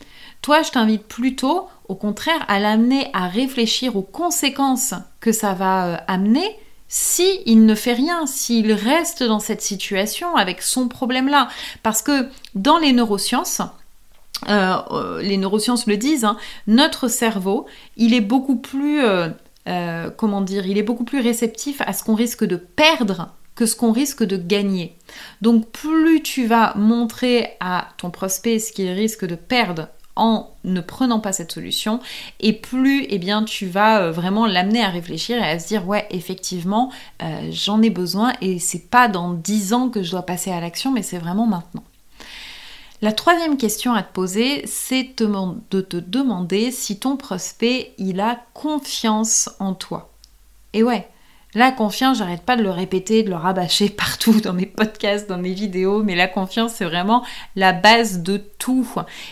Toi, 0.41 0.63
je 0.63 0.71
t'invite 0.71 1.03
plutôt, 1.03 1.67
au 1.87 1.95
contraire, 1.95 2.43
à 2.47 2.59
l'amener 2.59 3.09
à 3.13 3.27
réfléchir 3.27 3.95
aux 3.97 4.01
conséquences 4.01 4.93
que 5.19 5.31
ça 5.31 5.53
va 5.53 5.85
euh, 5.85 5.97
amener 6.07 6.57
si 6.89 7.41
il 7.45 7.65
ne 7.65 7.75
fait 7.75 7.93
rien, 7.93 8.25
s'il 8.25 8.73
reste 8.73 9.23
dans 9.23 9.39
cette 9.39 9.61
situation 9.61 10.35
avec 10.35 10.61
son 10.61 10.89
problème-là. 10.89 11.47
Parce 11.83 12.01
que 12.01 12.27
dans 12.55 12.79
les 12.79 12.91
neurosciences, 12.91 13.61
euh, 14.49 14.75
euh, 14.91 15.21
les 15.21 15.37
neurosciences 15.37 15.85
le 15.85 15.97
disent, 15.97 16.25
hein, 16.25 16.37
notre 16.67 17.07
cerveau, 17.07 17.67
il 17.95 18.13
est 18.13 18.21
beaucoup 18.21 18.55
plus, 18.55 19.01
euh, 19.03 20.09
comment 20.17 20.41
dire, 20.41 20.65
il 20.65 20.77
est 20.77 20.83
beaucoup 20.83 21.03
plus 21.03 21.21
réceptif 21.21 21.81
à 21.85 21.93
ce 21.93 22.03
qu'on 22.03 22.15
risque 22.15 22.43
de 22.43 22.55
perdre 22.55 23.35
que 23.55 23.65
ce 23.65 23.75
qu'on 23.75 23.91
risque 23.91 24.23
de 24.23 24.37
gagner. 24.37 24.97
Donc 25.41 25.69
plus 25.69 26.23
tu 26.23 26.47
vas 26.47 26.73
montrer 26.75 27.57
à 27.59 27.89
ton 27.97 28.09
prospect 28.09 28.57
ce 28.57 28.71
qu'il 28.71 28.89
risque 28.89 29.25
de 29.25 29.35
perdre 29.35 29.89
en 30.19 30.51
ne 30.63 30.81
prenant 30.81 31.19
pas 31.19 31.31
cette 31.31 31.51
solution 31.51 31.99
et 32.39 32.53
plus 32.53 33.05
eh 33.09 33.17
bien 33.17 33.43
tu 33.43 33.65
vas 33.65 34.01
euh, 34.01 34.11
vraiment 34.11 34.45
l'amener 34.45 34.83
à 34.83 34.89
réfléchir 34.89 35.37
et 35.37 35.49
à 35.49 35.57
se 35.57 35.67
dire 35.67 35.87
ouais 35.87 36.05
effectivement 36.11 36.91
euh, 37.23 37.49
j'en 37.51 37.81
ai 37.81 37.89
besoin 37.89 38.33
et 38.41 38.59
c'est 38.59 38.89
pas 38.89 39.07
dans 39.07 39.33
10 39.33 39.73
ans 39.73 39.89
que 39.89 40.03
je 40.03 40.11
dois 40.11 40.23
passer 40.23 40.51
à 40.51 40.59
l'action 40.59 40.91
mais 40.91 41.01
c'est 41.01 41.17
vraiment 41.17 41.47
maintenant. 41.47 41.83
La 43.01 43.13
troisième 43.13 43.55
question 43.55 43.93
à 43.93 44.03
te 44.03 44.11
poser, 44.11 44.61
c'est 44.65 45.03
de 45.21 45.81
te 45.81 45.95
demander 45.95 46.69
si 46.69 46.99
ton 46.99 47.15
prospect, 47.15 47.93
il 47.97 48.19
a 48.19 48.43
confiance 48.53 49.49
en 49.59 49.73
toi. 49.73 50.11
Et 50.73 50.83
ouais, 50.83 51.07
la 51.53 51.71
confiance, 51.71 52.17
j'arrête 52.19 52.43
pas 52.43 52.55
de 52.55 52.63
le 52.63 52.69
répéter, 52.69 53.23
de 53.23 53.29
le 53.29 53.35
rabâcher 53.35 53.89
partout 53.89 54.39
dans 54.41 54.53
mes 54.53 54.65
podcasts, 54.65 55.27
dans 55.27 55.37
mes 55.37 55.53
vidéos, 55.53 56.03
mais 56.03 56.15
la 56.15 56.27
confiance, 56.27 56.73
c'est 56.73 56.85
vraiment 56.85 57.23
la 57.55 57.73
base 57.73 58.21
de 58.21 58.37
tout. 58.37 58.87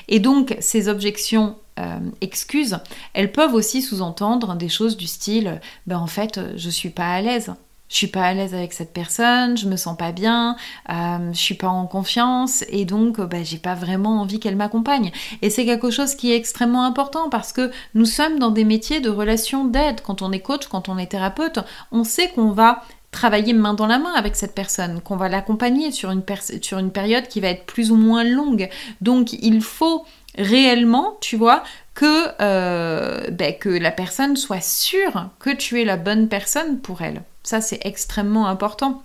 Et 0.07 0.19
donc, 0.19 0.55
ces 0.59 0.89
objections 0.89 1.57
euh, 1.79 1.99
excuses, 2.21 2.79
elles 3.13 3.31
peuvent 3.31 3.53
aussi 3.53 3.81
sous-entendre 3.81 4.55
des 4.55 4.69
choses 4.69 4.97
du 4.97 5.07
style, 5.07 5.61
ben 5.85 5.99
en 5.99 6.07
fait, 6.07 6.39
je 6.55 6.69
suis 6.69 6.89
pas 6.89 7.13
à 7.13 7.21
l'aise 7.21 7.53
je 7.89 7.95
suis 7.95 8.07
pas 8.07 8.23
à 8.23 8.33
l'aise 8.33 8.53
avec 8.53 8.73
cette 8.73 8.93
personne, 8.93 9.57
je 9.57 9.67
me 9.67 9.75
sens 9.75 9.97
pas 9.97 10.11
bien, 10.11 10.55
euh, 10.89 11.31
je 11.31 11.37
suis 11.37 11.55
pas 11.55 11.69
en 11.69 11.87
confiance 11.87 12.63
et 12.69 12.85
donc 12.85 13.19
bah, 13.21 13.43
j'ai 13.43 13.57
pas 13.57 13.75
vraiment 13.75 14.21
envie 14.21 14.39
qu'elle 14.39 14.55
m'accompagne. 14.55 15.11
Et 15.41 15.49
c'est 15.49 15.65
quelque 15.65 15.89
chose 15.89 16.15
qui 16.15 16.31
est 16.31 16.35
extrêmement 16.35 16.83
important 16.83 17.29
parce 17.29 17.53
que 17.53 17.71
nous 17.93 18.05
sommes 18.05 18.39
dans 18.39 18.51
des 18.51 18.65
métiers 18.65 18.99
de 18.99 19.09
relations 19.09 19.65
d'aide. 19.65 20.01
Quand 20.01 20.21
on 20.21 20.31
est 20.31 20.39
coach, 20.39 20.67
quand 20.67 20.89
on 20.89 20.97
est 20.97 21.07
thérapeute, 21.07 21.59
on 21.91 22.03
sait 22.03 22.29
qu'on 22.29 22.51
va 22.51 22.83
travailler 23.11 23.53
main 23.53 23.73
dans 23.73 23.87
la 23.87 23.99
main 23.99 24.13
avec 24.13 24.35
cette 24.35 24.53
personne, 24.53 25.01
qu'on 25.01 25.15
va 25.15 25.29
l'accompagner 25.29 25.91
sur 25.91 26.11
une, 26.11 26.21
période 26.21 27.27
qui 27.27 27.39
va 27.39 27.47
être 27.47 27.65
plus 27.65 27.91
ou 27.91 27.95
moins 27.95 28.23
longue. 28.23 28.69
Donc 29.01 29.33
il 29.33 29.61
faut 29.61 30.05
réellement, 30.37 31.17
tu 31.21 31.35
vois, 31.37 31.63
que, 31.95 32.27
euh, 32.41 33.31
que 33.59 33.69
la 33.69 33.91
personne 33.91 34.35
soit 34.35 34.61
sûre 34.61 35.29
que 35.39 35.49
tu 35.49 35.81
es 35.81 35.85
la 35.85 35.97
bonne 35.97 36.27
personne 36.27 36.79
pour 36.79 37.01
elle. 37.01 37.23
Ça, 37.47 37.61
c'est 37.61 37.79
extrêmement 37.85 38.47
important. 38.47 39.03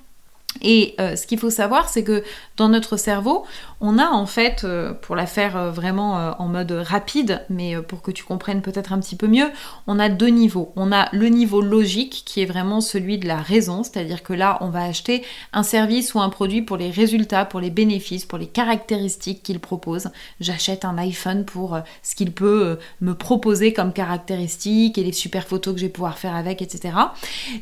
Et 0.63 0.97
euh, 0.99 1.15
ce 1.15 1.29
qu'il 1.29 1.39
faut 1.39 1.49
savoir, 1.49 1.89
c'est 1.89 2.03
que 2.03 2.25
dans 2.63 2.69
notre 2.69 2.97
cerveau, 2.97 3.45
on 3.81 3.99
a 3.99 4.09
en 4.09 4.25
fait, 4.25 4.63
euh, 4.63 4.93
pour 4.93 5.17
la 5.17 5.27
faire 5.27 5.57
euh, 5.57 5.71
vraiment 5.73 6.13
en 6.39 6.47
mode 6.47 6.71
rapide, 6.71 7.45
mais 7.51 7.77
pour 7.83 8.03
que 8.03 8.13
tu 8.13 8.23
comprennes 8.23 8.63
peut-être 8.63 8.93
un 8.93 9.01
petit 9.01 9.17
peu 9.17 9.27
mieux, 9.27 9.51
on 9.89 9.99
a 9.99 10.09
deux 10.09 10.29
niveaux. 10.29 10.73
On 10.77 10.93
a 10.93 11.09
le 11.13 11.27
niveau 11.27 11.61
logique 11.61 12.23
qui 12.25 12.41
est 12.41 12.45
vraiment 12.45 12.81
celui 12.81 13.19
de 13.19 13.27
la 13.27 13.39
raison, 13.39 13.83
c'est-à-dire 13.83 14.23
que 14.23 14.33
là, 14.33 14.59
on 14.61 14.69
va 14.69 14.85
acheter 14.85 15.25
un 15.53 15.65
service 15.65 16.15
ou 16.15 16.21
un 16.21 16.29
produit 16.29 16.63
pour 16.63 16.77
les 16.77 16.91
résultats, 16.91 17.45
pour 17.45 17.59
les 17.59 17.71
bénéfices, 17.71 18.25
pour 18.25 18.39
les 18.39 18.47
caractéristiques 18.47 19.43
qu'il 19.43 19.59
propose. 19.59 20.11
J'achète 20.41 20.85
un 20.85 20.97
iPhone 20.99 21.45
pour 21.45 21.77
ce 22.05 22.15
qu'il 22.15 22.31
peut 22.33 22.79
me 23.01 23.15
proposer 23.15 23.73
comme 23.73 23.93
caractéristiques 23.93 24.99
et 24.99 25.03
les 25.03 25.13
super 25.13 25.49
photos 25.49 25.75
que 25.75 25.81
je 25.81 25.87
vais 25.87 25.93
pouvoir 25.93 26.17
faire 26.17 26.37
avec, 26.37 26.63
etc. 26.63 26.95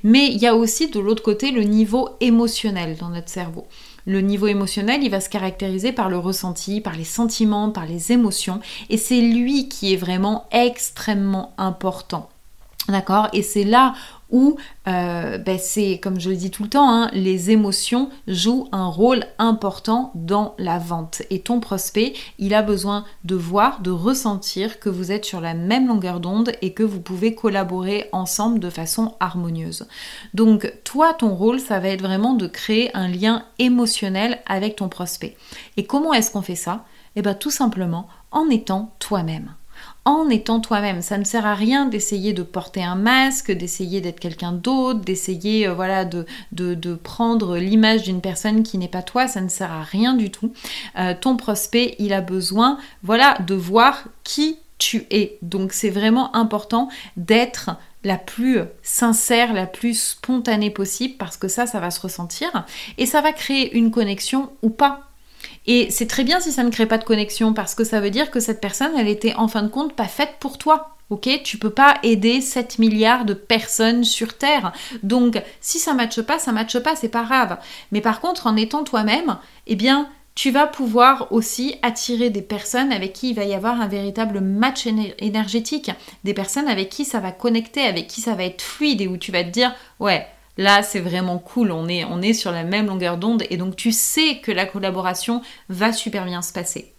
Mais 0.02 0.26
il 0.26 0.38
y 0.38 0.46
a 0.46 0.54
aussi 0.54 0.90
de 0.90 1.00
l'autre 1.00 1.22
côté 1.22 1.52
le 1.52 1.62
niveau 1.62 2.10
émotionnel 2.20 2.96
dans 2.98 3.08
notre 3.08 3.30
cerveau. 3.30 3.66
Le 4.06 4.20
niveau 4.20 4.46
émotionnel, 4.46 5.02
il 5.02 5.10
va 5.10 5.20
se 5.20 5.28
caractériser 5.28 5.92
par 5.92 6.08
le 6.08 6.18
ressenti, 6.18 6.80
par 6.80 6.96
les 6.96 7.04
sentiments, 7.04 7.70
par 7.70 7.86
les 7.86 8.12
émotions, 8.12 8.60
et 8.88 8.96
c'est 8.96 9.20
lui 9.20 9.68
qui 9.68 9.92
est 9.92 9.96
vraiment 9.96 10.46
extrêmement 10.52 11.54
important. 11.58 12.28
D'accord 12.88 13.28
Et 13.32 13.42
c'est 13.42 13.64
là 13.64 13.94
où 14.30 14.56
euh, 14.88 15.38
ben, 15.38 15.58
c'est, 15.58 15.98
comme 16.02 16.20
je 16.20 16.30
le 16.30 16.36
dis 16.36 16.50
tout 16.50 16.62
le 16.62 16.68
temps, 16.68 16.88
hein, 16.88 17.10
les 17.12 17.50
émotions 17.50 18.10
jouent 18.26 18.68
un 18.72 18.86
rôle 18.86 19.24
important 19.38 20.12
dans 20.14 20.54
la 20.58 20.78
vente. 20.78 21.22
Et 21.30 21.40
ton 21.40 21.60
prospect, 21.60 22.14
il 22.38 22.54
a 22.54 22.62
besoin 22.62 23.04
de 23.24 23.34
voir, 23.34 23.80
de 23.80 23.90
ressentir 23.90 24.78
que 24.78 24.88
vous 24.88 25.12
êtes 25.12 25.24
sur 25.24 25.40
la 25.40 25.54
même 25.54 25.88
longueur 25.88 26.20
d'onde 26.20 26.52
et 26.62 26.72
que 26.72 26.82
vous 26.82 27.00
pouvez 27.00 27.34
collaborer 27.34 28.08
ensemble 28.12 28.60
de 28.60 28.70
façon 28.70 29.14
harmonieuse. 29.20 29.86
Donc 30.34 30.72
toi, 30.84 31.12
ton 31.12 31.34
rôle, 31.34 31.60
ça 31.60 31.80
va 31.80 31.88
être 31.88 32.02
vraiment 32.02 32.34
de 32.34 32.46
créer 32.46 32.96
un 32.96 33.08
lien 33.08 33.44
émotionnel 33.58 34.38
avec 34.46 34.76
ton 34.76 34.88
prospect. 34.88 35.36
Et 35.76 35.84
comment 35.84 36.12
est-ce 36.12 36.30
qu'on 36.30 36.42
fait 36.42 36.54
ça? 36.54 36.84
Eh 37.16 37.22
bien 37.22 37.34
tout 37.34 37.50
simplement 37.50 38.06
en 38.30 38.48
étant 38.48 38.94
toi-même 39.00 39.54
en 40.04 40.28
étant 40.28 40.60
toi-même. 40.60 41.02
Ça 41.02 41.18
ne 41.18 41.24
sert 41.24 41.46
à 41.46 41.54
rien 41.54 41.86
d'essayer 41.86 42.32
de 42.32 42.42
porter 42.42 42.82
un 42.82 42.94
masque, 42.94 43.52
d'essayer 43.52 44.00
d'être 44.00 44.20
quelqu'un 44.20 44.52
d'autre, 44.52 45.00
d'essayer 45.00 45.68
euh, 45.68 45.74
voilà 45.74 46.04
de, 46.04 46.24
prendre 47.02 47.56
l'image 47.58 48.02
d'une 48.02 48.20
personne 48.20 48.62
qui 48.62 48.78
n'est 48.78 48.88
pas 48.88 49.02
toi. 49.02 49.28
Ça 49.28 49.40
ne 49.40 49.48
sert 49.48 49.72
à 49.72 49.82
rien 49.82 50.14
du 50.14 50.30
tout. 50.30 50.52
Euh, 50.98 51.14
ton 51.18 51.36
prospect, 51.36 51.96
il 51.98 52.12
a 52.12 52.20
besoin 52.20 52.78
voilà 53.02 53.38
de 53.46 53.54
voir 53.54 54.04
qui 54.24 54.58
tu 54.78 55.06
es. 55.10 55.38
Donc 55.42 55.72
c'est 55.72 55.90
vraiment 55.90 56.34
important 56.34 56.88
d'être 57.16 57.70
la 58.02 58.16
plus 58.16 58.60
sincère, 58.82 59.52
la 59.52 59.66
plus 59.66 60.00
spontanée 60.00 60.70
possible 60.70 61.16
parce 61.18 61.36
que 61.36 61.48
ça, 61.48 61.66
ça 61.66 61.80
va 61.80 61.90
se 61.90 62.00
ressentir 62.00 62.64
et 62.96 63.04
ça 63.04 63.20
va 63.20 63.32
créer 63.32 63.76
une 63.76 63.90
connexion 63.90 64.50
ou 64.62 64.70
pas 64.70 65.09
et 65.66 65.90
c'est 65.90 66.06
très 66.06 66.24
bien 66.24 66.40
si 66.40 66.52
ça 66.52 66.62
ne 66.62 66.70
crée 66.70 66.86
pas 66.86 66.98
de 66.98 67.04
connexion 67.04 67.52
parce 67.52 67.74
que 67.74 67.84
ça 67.84 68.00
veut 68.00 68.10
dire 68.10 68.30
que 68.30 68.40
cette 68.40 68.60
personne, 68.60 68.92
elle 68.96 69.08
était 69.08 69.34
en 69.34 69.48
fin 69.48 69.62
de 69.62 69.68
compte 69.68 69.94
pas 69.94 70.08
faite 70.08 70.36
pour 70.40 70.58
toi. 70.58 70.96
Ok, 71.10 71.28
tu 71.42 71.58
peux 71.58 71.70
pas 71.70 71.98
aider 72.04 72.40
7 72.40 72.78
milliards 72.78 73.24
de 73.24 73.34
personnes 73.34 74.04
sur 74.04 74.38
Terre. 74.38 74.72
Donc, 75.02 75.42
si 75.60 75.80
ça 75.80 75.92
matche 75.92 76.22
pas, 76.22 76.38
ça 76.38 76.52
matche 76.52 76.78
pas, 76.78 76.94
c'est 76.94 77.08
pas 77.08 77.24
grave. 77.24 77.58
Mais 77.90 78.00
par 78.00 78.20
contre, 78.20 78.46
en 78.46 78.56
étant 78.56 78.84
toi-même, 78.84 79.36
eh 79.66 79.74
bien, 79.74 80.08
tu 80.36 80.52
vas 80.52 80.68
pouvoir 80.68 81.32
aussi 81.32 81.74
attirer 81.82 82.30
des 82.30 82.42
personnes 82.42 82.92
avec 82.92 83.12
qui 83.12 83.30
il 83.30 83.34
va 83.34 83.44
y 83.44 83.54
avoir 83.54 83.80
un 83.80 83.88
véritable 83.88 84.40
match 84.40 84.86
énergétique, 85.18 85.90
des 86.22 86.32
personnes 86.32 86.68
avec 86.68 86.88
qui 86.88 87.04
ça 87.04 87.18
va 87.18 87.32
connecter, 87.32 87.82
avec 87.82 88.06
qui 88.06 88.20
ça 88.20 88.34
va 88.34 88.44
être 88.44 88.62
fluide 88.62 89.00
et 89.00 89.08
où 89.08 89.16
tu 89.16 89.32
vas 89.32 89.42
te 89.42 89.50
dire, 89.50 89.74
ouais, 89.98 90.26
Là, 90.60 90.82
c'est 90.82 91.00
vraiment 91.00 91.38
cool, 91.38 91.72
on 91.72 91.88
est, 91.88 92.34
sur 92.34 92.52
la 92.52 92.64
même 92.64 92.88
longueur 92.88 93.16
d'onde 93.16 93.44
et 93.48 93.56
donc 93.56 93.76
tu 93.76 93.92
sais 93.92 94.40
que 94.40 94.52
la 94.52 94.66
collaboration 94.66 95.40
va 95.70 95.90
super 95.90 96.26
bien 96.26 96.42
se 96.42 96.52
passer. 96.52 96.92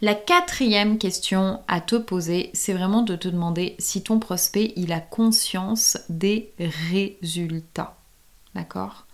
La 0.00 0.14
quatrième 0.14 0.96
question 0.96 1.60
à 1.68 1.82
te 1.82 1.96
poser, 1.96 2.48
c'est 2.54 2.72
vraiment 2.72 3.02
de 3.02 3.14
te 3.14 3.28
demander 3.28 3.76
si 3.78 4.02
ton 4.02 4.20
prospect, 4.20 4.72
il 4.76 4.94
a 4.94 5.00
conscience 5.00 5.98
des 6.08 6.50
résultats. 6.90 7.94
D'accord? 8.54 9.04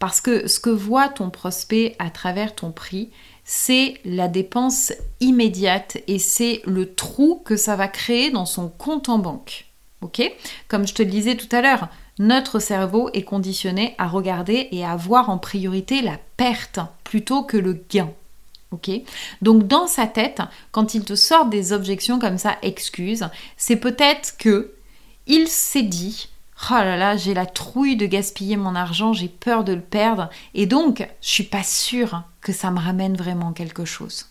Parce 0.00 0.20
que 0.20 0.48
ce 0.48 0.58
que 0.58 0.70
voit 0.70 1.08
ton 1.08 1.30
prospect 1.30 1.94
à 2.00 2.10
travers 2.10 2.56
ton 2.56 2.72
prix, 2.72 3.10
c'est 3.44 4.00
la 4.04 4.26
dépense 4.26 4.92
immédiate 5.20 5.98
et 6.08 6.18
c'est 6.18 6.62
le 6.64 6.92
trou 6.92 7.40
que 7.44 7.56
ça 7.56 7.76
va 7.76 7.86
créer 7.86 8.32
dans 8.32 8.46
son 8.46 8.68
compte 8.68 9.08
en 9.08 9.18
banque. 9.18 9.66
Ok? 10.00 10.22
Comme 10.66 10.88
je 10.88 10.94
te 10.94 11.02
le 11.04 11.10
disais 11.10 11.36
tout 11.36 11.54
à 11.54 11.60
l'heure, 11.60 11.88
notre 12.18 12.58
cerveau 12.58 13.10
est 13.12 13.22
conditionné 13.22 13.94
à 13.98 14.08
regarder 14.08 14.68
et 14.72 14.84
à 14.84 14.96
voir 14.96 15.30
en 15.30 15.38
priorité 15.38 16.02
la 16.02 16.18
perte 16.36 16.80
plutôt 17.04 17.42
que 17.42 17.56
le 17.56 17.84
gain. 17.88 18.10
Ok? 18.70 18.90
Donc 19.40 19.66
dans 19.66 19.86
sa 19.86 20.06
tête, 20.06 20.42
quand 20.72 20.94
il 20.94 21.04
te 21.04 21.14
sort 21.14 21.46
des 21.46 21.72
objections 21.72 22.18
comme 22.18 22.38
ça, 22.38 22.56
excuses, 22.62 23.28
c'est 23.56 23.76
peut-être 23.76 24.36
que 24.36 24.72
il 25.26 25.48
s'est 25.48 25.82
dit 25.82 26.28
Oh 26.70 26.74
là 26.74 26.96
là, 26.96 27.16
j'ai 27.16 27.34
la 27.34 27.46
trouille 27.46 27.96
de 27.96 28.06
gaspiller 28.06 28.56
mon 28.56 28.74
argent, 28.74 29.12
j'ai 29.12 29.28
peur 29.28 29.62
de 29.62 29.72
le 29.72 29.80
perdre, 29.80 30.28
et 30.54 30.66
donc 30.66 31.08
je 31.22 31.28
suis 31.28 31.44
pas 31.44 31.62
sûre 31.62 32.24
que 32.40 32.52
ça 32.52 32.70
me 32.70 32.80
ramène 32.80 33.16
vraiment 33.16 33.52
quelque 33.52 33.84
chose. 33.84 34.26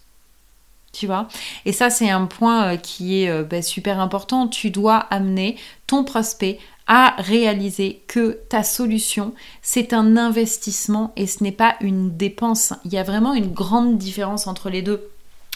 Tu 0.91 1.05
vois? 1.07 1.27
Et 1.65 1.71
ça, 1.71 1.89
c'est 1.89 2.09
un 2.09 2.25
point 2.25 2.73
euh, 2.73 2.77
qui 2.77 3.21
est 3.21 3.29
euh, 3.29 3.43
bah, 3.43 3.61
super 3.61 3.99
important. 3.99 4.47
Tu 4.47 4.71
dois 4.71 4.97
amener 4.97 5.57
ton 5.85 6.03
prospect 6.03 6.59
à 6.87 7.15
réaliser 7.17 8.01
que 8.07 8.39
ta 8.49 8.63
solution, 8.63 9.33
c'est 9.61 9.93
un 9.93 10.15
investissement 10.15 11.11
et 11.15 11.27
ce 11.27 11.43
n'est 11.43 11.51
pas 11.51 11.75
une 11.81 12.15
dépense. 12.15 12.73
Il 12.85 12.93
y 12.93 12.97
a 12.97 13.03
vraiment 13.03 13.33
une 13.33 13.51
grande 13.51 13.97
différence 13.97 14.47
entre 14.47 14.69
les 14.69 14.81
deux. 14.81 15.09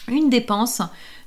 Une 0.08 0.28
dépense, 0.28 0.82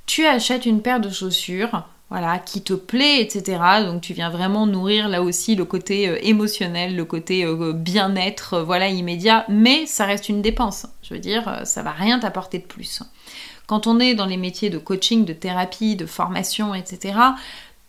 tu 0.05 0.25
achètes 0.25 0.65
une 0.65 0.81
paire 0.81 0.99
de 0.99 1.09
chaussures, 1.09 1.83
voilà, 2.09 2.37
qui 2.37 2.61
te 2.61 2.73
plaît, 2.73 3.21
etc. 3.21 3.59
Donc 3.83 4.01
tu 4.01 4.13
viens 4.13 4.29
vraiment 4.29 4.67
nourrir 4.67 5.09
là 5.09 5.23
aussi 5.23 5.55
le 5.55 5.65
côté 5.65 6.07
euh, 6.07 6.19
émotionnel, 6.21 6.95
le 6.95 7.05
côté 7.05 7.43
euh, 7.43 7.73
bien-être, 7.73 8.55
euh, 8.55 8.63
voilà, 8.63 8.89
immédiat, 8.89 9.45
mais 9.49 9.87
ça 9.87 10.05
reste 10.05 10.29
une 10.29 10.43
dépense. 10.43 10.85
Je 11.01 11.15
veux 11.15 11.19
dire, 11.19 11.61
ça 11.63 11.81
va 11.81 11.91
rien 11.91 12.19
t'apporter 12.19 12.59
de 12.59 12.65
plus. 12.65 13.01
Quand 13.65 13.87
on 13.87 13.99
est 13.99 14.13
dans 14.13 14.27
les 14.27 14.37
métiers 14.37 14.69
de 14.69 14.77
coaching, 14.77 15.25
de 15.25 15.33
thérapie, 15.33 15.95
de 15.95 16.05
formation, 16.05 16.75
etc., 16.75 17.17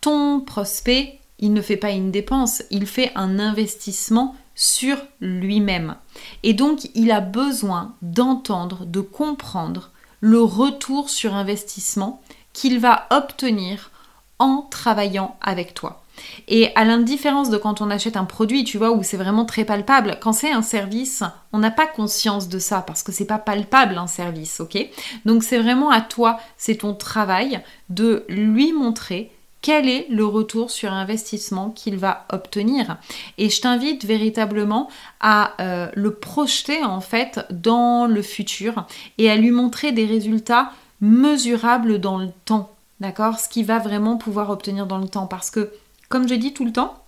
ton 0.01 0.39
prospect, 0.39 1.16
il 1.39 1.53
ne 1.53 1.61
fait 1.61 1.77
pas 1.77 1.91
une 1.91 2.11
dépense, 2.11 2.63
il 2.71 2.87
fait 2.87 3.11
un 3.15 3.39
investissement 3.39 4.35
sur 4.55 4.97
lui-même. 5.21 5.95
Et 6.43 6.53
donc, 6.53 6.89
il 6.95 7.11
a 7.11 7.21
besoin 7.21 7.95
d'entendre, 8.01 8.85
de 8.85 9.01
comprendre 9.01 9.91
le 10.19 10.41
retour 10.41 11.09
sur 11.09 11.35
investissement 11.35 12.21
qu'il 12.53 12.79
va 12.79 13.05
obtenir 13.11 13.91
en 14.39 14.67
travaillant 14.69 15.37
avec 15.41 15.73
toi. 15.73 16.03
Et 16.47 16.71
à 16.75 16.83
l'indifférence 16.83 17.51
de 17.51 17.57
quand 17.57 17.81
on 17.81 17.91
achète 17.91 18.17
un 18.17 18.25
produit, 18.25 18.63
tu 18.63 18.79
vois, 18.79 18.91
où 18.91 19.03
c'est 19.03 19.17
vraiment 19.17 19.45
très 19.45 19.65
palpable, 19.65 20.17
quand 20.19 20.33
c'est 20.33 20.51
un 20.51 20.63
service, 20.63 21.23
on 21.53 21.59
n'a 21.59 21.69
pas 21.69 21.85
conscience 21.85 22.49
de 22.49 22.57
ça 22.57 22.81
parce 22.81 23.03
que 23.03 23.11
c'est 23.11 23.25
pas 23.25 23.37
palpable 23.37 23.97
un 23.97 24.07
service, 24.07 24.59
ok? 24.59 24.77
Donc 25.25 25.43
c'est 25.43 25.59
vraiment 25.59 25.91
à 25.91 26.01
toi, 26.01 26.39
c'est 26.57 26.77
ton 26.77 26.95
travail 26.95 27.61
de 27.89 28.25
lui 28.29 28.73
montrer 28.73 29.31
quel 29.67 29.89
est 29.89 30.07
le 30.09 30.25
retour 30.25 30.71
sur 30.71 30.93
investissement 30.93 31.71
qu'il 31.71 31.97
va 31.97 32.25
obtenir. 32.31 32.95
Et 33.37 33.49
je 33.49 33.59
t'invite 33.59 34.05
véritablement 34.05 34.87
à 35.19 35.61
euh, 35.61 35.89
le 35.93 36.13
projeter 36.13 36.85
en 36.85 37.01
fait 37.01 37.45
dans 37.49 38.07
le 38.07 38.21
futur 38.21 38.85
et 39.17 39.29
à 39.29 39.35
lui 39.35 39.51
montrer 39.51 39.91
des 39.91 40.05
résultats 40.05 40.71
mesurables 41.01 41.99
dans 41.99 42.17
le 42.17 42.29
temps. 42.45 42.71
D'accord? 43.01 43.39
Ce 43.39 43.49
qu'il 43.49 43.65
va 43.65 43.77
vraiment 43.77 44.15
pouvoir 44.15 44.51
obtenir 44.51 44.87
dans 44.87 44.99
le 44.99 45.09
temps. 45.09 45.27
Parce 45.27 45.51
que, 45.51 45.69
comme 46.07 46.29
je 46.29 46.35
dis 46.35 46.53
tout 46.53 46.63
le 46.63 46.71
temps, 46.71 47.03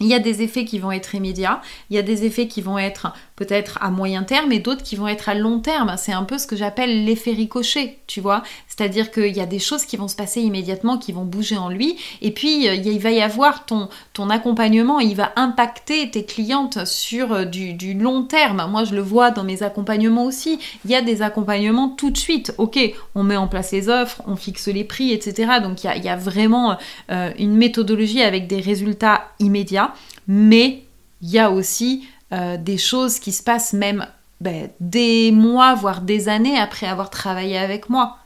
il 0.00 0.06
y 0.06 0.14
a 0.14 0.18
des 0.18 0.42
effets 0.42 0.64
qui 0.64 0.78
vont 0.78 0.90
être 0.92 1.14
immédiats, 1.14 1.60
il 1.88 1.96
y 1.96 1.98
a 1.98 2.02
des 2.02 2.24
effets 2.24 2.48
qui 2.48 2.60
vont 2.60 2.78
être 2.78 3.12
peut-être 3.36 3.78
à 3.80 3.90
moyen 3.90 4.24
terme 4.24 4.50
et 4.52 4.58
d'autres 4.58 4.82
qui 4.82 4.96
vont 4.96 5.08
être 5.08 5.28
à 5.28 5.34
long 5.34 5.60
terme. 5.60 5.94
C'est 5.96 6.12
un 6.12 6.24
peu 6.24 6.38
ce 6.38 6.46
que 6.46 6.56
j'appelle 6.56 7.04
l'effet 7.04 7.32
ricochet, 7.32 7.98
tu 8.06 8.20
vois? 8.20 8.42
C'est-à-dire 8.82 9.12
qu'il 9.12 9.36
y 9.36 9.40
a 9.40 9.46
des 9.46 9.60
choses 9.60 9.84
qui 9.84 9.96
vont 9.96 10.08
se 10.08 10.16
passer 10.16 10.40
immédiatement, 10.40 10.98
qui 10.98 11.12
vont 11.12 11.24
bouger 11.24 11.56
en 11.56 11.68
lui, 11.68 11.96
et 12.20 12.32
puis 12.32 12.68
euh, 12.68 12.74
il 12.74 12.98
va 12.98 13.12
y 13.12 13.22
avoir 13.22 13.64
ton, 13.64 13.88
accompagnement, 14.28 14.98
il 14.98 15.14
va 15.14 15.32
impacter 15.36 16.10
tes 16.10 16.24
clientes 16.24 16.84
sur 16.84 17.32
euh, 17.32 17.44
du, 17.44 17.94
long 17.94 18.24
terme. 18.24 18.66
Moi, 18.68 18.82
je 18.82 18.96
le 18.96 19.00
vois 19.00 19.30
dans 19.30 19.44
mes 19.44 19.62
accompagnements 19.62 20.24
aussi. 20.24 20.58
Il 20.84 20.90
y 20.90 20.96
a 20.96 21.00
des 21.00 21.22
accompagnements 21.22 21.90
tout 21.90 22.10
de 22.10 22.16
suite. 22.16 22.54
Ok, 22.58 22.76
on 23.14 23.22
met 23.22 23.36
en 23.36 23.46
place 23.46 23.70
les 23.70 23.88
offres, 23.88 24.20
on 24.26 24.34
fixe 24.34 24.66
les 24.66 24.82
prix, 24.82 25.12
etc. 25.12 25.60
Donc 25.62 25.84
il 25.84 26.02
y 26.02 26.08
a, 26.08 26.16
vraiment 26.16 26.76
euh, 27.12 27.30
une 27.38 27.54
méthodologie 27.54 28.22
avec 28.22 28.48
des 28.48 28.60
résultats 28.60 29.28
immédiats, 29.38 29.94
mais 30.26 30.82
il 31.22 31.30
y 31.30 31.38
a 31.38 31.52
aussi 31.52 32.04
des 32.60 32.78
choses 32.78 33.18
qui 33.18 33.30
se 33.30 33.42
passent 33.42 33.74
même 33.74 34.06
ben, 34.40 34.70
des 34.80 35.30
mois, 35.32 35.74
voire 35.74 36.00
des 36.00 36.30
années 36.30 36.58
après 36.58 36.86
avoir 36.86 37.10
travaillé 37.10 37.58
avec 37.58 37.90
moi. 37.90 38.16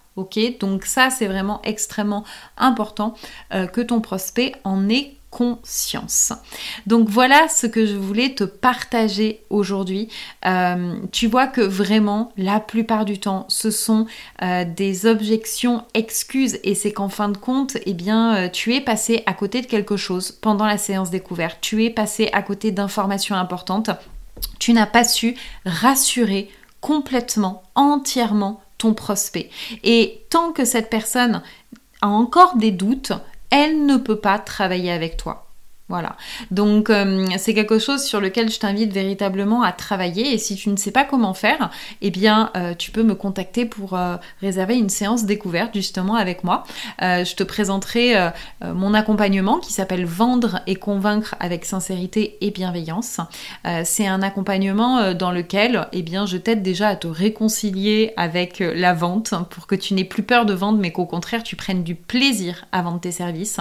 Donc 0.60 0.84
ça 0.84 1.10
c'est 1.10 1.26
vraiment 1.26 1.60
extrêmement 1.62 2.24
important 2.56 3.14
euh, 3.52 3.66
que 3.66 3.80
ton 3.80 4.00
prospect 4.00 4.52
en 4.64 4.88
ait 4.88 5.12
conscience. 5.30 6.32
Donc 6.86 7.10
voilà 7.10 7.48
ce 7.48 7.66
que 7.66 7.84
je 7.84 7.96
voulais 7.96 8.34
te 8.34 8.44
partager 8.44 9.42
aujourd'hui. 9.50 10.08
Euh, 10.46 10.94
tu 11.12 11.26
vois 11.26 11.46
que 11.46 11.60
vraiment 11.60 12.32
la 12.38 12.58
plupart 12.58 13.04
du 13.04 13.18
temps 13.18 13.44
ce 13.48 13.70
sont 13.70 14.06
euh, 14.42 14.64
des 14.64 15.04
objections, 15.04 15.84
excuses 15.92 16.58
et 16.64 16.74
c'est 16.74 16.92
qu'en 16.92 17.10
fin 17.10 17.28
de 17.28 17.36
compte, 17.36 17.76
eh 17.84 17.92
bien 17.92 18.48
tu 18.48 18.74
es 18.74 18.80
passé 18.80 19.22
à 19.26 19.34
côté 19.34 19.60
de 19.60 19.66
quelque 19.66 19.98
chose 19.98 20.32
pendant 20.32 20.66
la 20.66 20.78
séance 20.78 21.10
découverte. 21.10 21.58
Tu 21.60 21.84
es 21.84 21.90
passé 21.90 22.30
à 22.32 22.40
côté 22.42 22.70
d'informations 22.70 23.36
importantes. 23.36 23.90
Tu 24.58 24.72
n'as 24.72 24.86
pas 24.86 25.04
su 25.04 25.34
rassurer 25.66 26.50
complètement, 26.80 27.62
entièrement 27.74 28.60
ton 28.78 28.94
prospect. 28.94 29.50
Et 29.82 30.26
tant 30.30 30.52
que 30.52 30.64
cette 30.64 30.90
personne 30.90 31.42
a 32.02 32.08
encore 32.08 32.56
des 32.56 32.70
doutes, 32.70 33.12
elle 33.50 33.86
ne 33.86 33.96
peut 33.96 34.18
pas 34.18 34.38
travailler 34.38 34.90
avec 34.90 35.16
toi. 35.16 35.45
Voilà. 35.88 36.16
Donc 36.50 36.90
euh, 36.90 37.26
c'est 37.38 37.54
quelque 37.54 37.78
chose 37.78 38.02
sur 38.02 38.20
lequel 38.20 38.50
je 38.50 38.58
t'invite 38.58 38.92
véritablement 38.92 39.62
à 39.62 39.70
travailler 39.70 40.34
et 40.34 40.38
si 40.38 40.56
tu 40.56 40.68
ne 40.68 40.76
sais 40.76 40.90
pas 40.90 41.04
comment 41.04 41.32
faire, 41.32 41.70
eh 42.02 42.10
bien 42.10 42.50
euh, 42.56 42.74
tu 42.74 42.90
peux 42.90 43.04
me 43.04 43.14
contacter 43.14 43.66
pour 43.66 43.94
euh, 43.94 44.16
réserver 44.40 44.74
une 44.74 44.88
séance 44.88 45.26
découverte 45.26 45.74
justement 45.74 46.16
avec 46.16 46.42
moi. 46.42 46.64
je 47.00 47.34
te 47.34 47.44
présenterai 47.44 48.30
mon 48.62 48.94
accompagnement 48.94 49.58
qui 49.58 49.72
s'appelle 49.72 50.04
Vendre 50.04 50.60
et 50.66 50.74
convaincre 50.74 51.36
avec 51.38 51.64
sincérité 51.64 52.36
et 52.40 52.50
bienveillance. 52.50 53.20
c'est 53.84 54.06
un 54.06 54.22
accompagnement 54.22 55.14
dans 55.14 55.30
lequel 55.30 55.86
eh 55.92 56.02
bien 56.02 56.26
je 56.26 56.36
t'aide 56.36 56.62
déjà 56.62 56.88
à 56.88 56.96
te 56.96 57.06
réconcilier 57.06 58.12
avec 58.16 58.58
la 58.58 58.92
vente 58.92 59.34
pour 59.50 59.66
que 59.66 59.74
tu 59.74 59.94
n'aies 59.94 60.04
plus 60.04 60.22
peur 60.22 60.46
de 60.46 60.54
vendre 60.54 60.78
mais 60.78 60.92
qu'au 60.92 61.06
contraire 61.06 61.42
tu 61.42 61.56
prennes 61.56 61.84
du 61.84 61.94
plaisir 61.94 62.64
à 62.72 62.82
vendre 62.82 63.00
tes 63.00 63.12
services. 63.12 63.60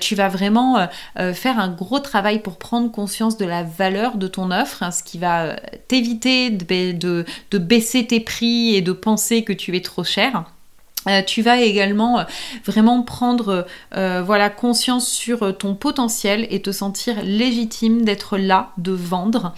tu 0.00 0.14
vas 0.14 0.28
vraiment 0.28 0.88
faire 1.16 1.41
un 1.50 1.68
gros 1.68 1.98
travail 1.98 2.40
pour 2.40 2.58
prendre 2.58 2.90
conscience 2.90 3.36
de 3.36 3.44
la 3.44 3.62
valeur 3.62 4.16
de 4.16 4.26
ton 4.26 4.50
offre, 4.50 4.82
hein, 4.82 4.90
ce 4.90 5.02
qui 5.02 5.18
va 5.18 5.44
euh, 5.44 5.56
t'éviter 5.88 6.50
de, 6.50 7.24
de, 7.50 7.58
baisser 7.58 8.06
tes 8.06 8.20
prix 8.20 8.74
et 8.74 8.80
de 8.80 8.92
penser 8.92 9.44
que 9.44 9.52
tu 9.52 9.76
es 9.76 9.80
trop 9.80 10.04
cher. 10.04 10.44
Euh, 11.08 11.22
tu 11.22 11.42
vas 11.42 11.60
également 11.60 12.20
euh, 12.20 12.24
vraiment 12.64 13.02
prendre 13.02 13.66
euh, 13.96 14.22
voilà 14.24 14.50
conscience 14.50 15.08
sur 15.08 15.56
ton 15.56 15.74
potentiel 15.74 16.46
et 16.50 16.62
te 16.62 16.70
sentir 16.70 17.22
légitime 17.24 18.04
d'être 18.04 18.38
là, 18.38 18.70
de 18.78 18.92
vendre. 18.92 19.54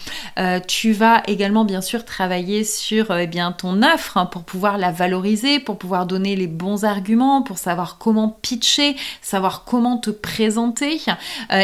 tu 0.66 0.92
vas 0.92 1.22
également 1.26 1.64
bien 1.64 1.80
sûr 1.80 2.04
travailler 2.04 2.64
sur 2.64 3.16
eh 3.16 3.26
bien 3.26 3.52
ton 3.52 3.82
offre 3.82 4.16
hein, 4.16 4.26
pour 4.26 4.42
pouvoir 4.42 4.78
la 4.78 4.90
valoriser, 4.90 5.58
pour 5.58 5.78
pouvoir 5.78 6.06
donner 6.06 6.36
les 6.36 6.46
bons 6.46 6.84
arguments, 6.84 7.42
pour 7.42 7.58
savoir 7.58 7.98
comment 7.98 8.28
pitcher, 8.42 8.96
savoir 9.22 9.64
comment 9.64 9.98
te 9.98 10.10
présenter 10.10 11.00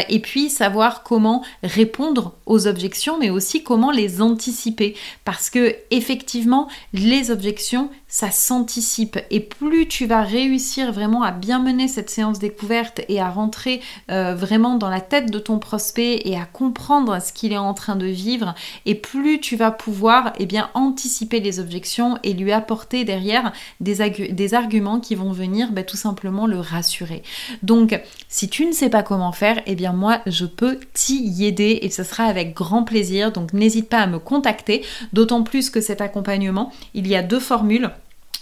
et 0.09 0.19
puis 0.19 0.49
savoir 0.49 1.03
comment 1.03 1.43
répondre 1.63 2.33
aux 2.45 2.67
objections 2.67 3.17
mais 3.19 3.29
aussi 3.29 3.63
comment 3.63 3.91
les 3.91 4.21
anticiper 4.21 4.95
parce 5.25 5.49
que 5.49 5.75
effectivement 5.89 6.67
les 6.93 7.31
objections 7.31 7.89
ça 8.11 8.29
s'anticipe. 8.29 9.17
Et 9.31 9.39
plus 9.39 9.87
tu 9.87 10.05
vas 10.05 10.21
réussir 10.21 10.91
vraiment 10.91 11.23
à 11.23 11.31
bien 11.31 11.59
mener 11.59 11.87
cette 11.87 12.09
séance 12.09 12.39
découverte 12.39 13.01
et 13.07 13.21
à 13.21 13.29
rentrer 13.29 13.81
euh, 14.11 14.35
vraiment 14.35 14.75
dans 14.75 14.89
la 14.89 14.99
tête 14.99 15.31
de 15.31 15.39
ton 15.39 15.57
prospect 15.57 16.21
et 16.25 16.37
à 16.37 16.45
comprendre 16.45 17.19
ce 17.21 17.31
qu'il 17.31 17.53
est 17.53 17.57
en 17.57 17.73
train 17.73 17.95
de 17.95 18.05
vivre, 18.05 18.53
et 18.85 18.95
plus 18.95 19.39
tu 19.39 19.55
vas 19.55 19.71
pouvoir 19.71 20.33
eh 20.39 20.45
bien, 20.45 20.69
anticiper 20.73 21.39
les 21.39 21.59
objections 21.59 22.19
et 22.23 22.33
lui 22.33 22.51
apporter 22.51 23.05
derrière 23.05 23.53
des, 23.79 24.53
arguments 24.53 24.99
qui 24.99 25.15
vont 25.15 25.31
venir 25.31 25.71
bah, 25.71 25.83
tout 25.83 25.95
simplement 25.95 26.45
le 26.47 26.59
rassurer. 26.59 27.23
Donc, 27.63 27.97
si 28.27 28.49
tu 28.49 28.65
ne 28.65 28.73
sais 28.73 28.89
pas 28.89 29.03
comment 29.03 29.31
faire, 29.31 29.61
eh 29.65 29.75
bien 29.75 29.93
moi, 29.93 30.19
je 30.25 30.45
peux 30.45 30.79
t'y 30.93 31.45
aider 31.45 31.79
et 31.81 31.89
ce 31.89 32.03
sera 32.03 32.25
avec 32.25 32.53
grand 32.53 32.83
plaisir. 32.83 33.31
Donc, 33.31 33.53
n'hésite 33.53 33.87
pas 33.87 33.99
à 33.99 34.07
me 34.07 34.19
contacter, 34.19 34.83
d'autant 35.13 35.43
plus 35.43 35.69
que 35.69 35.79
cet 35.79 36.01
accompagnement, 36.01 36.73
il 36.93 37.07
y 37.07 37.15
a 37.15 37.23
deux 37.23 37.39
formules. 37.39 37.89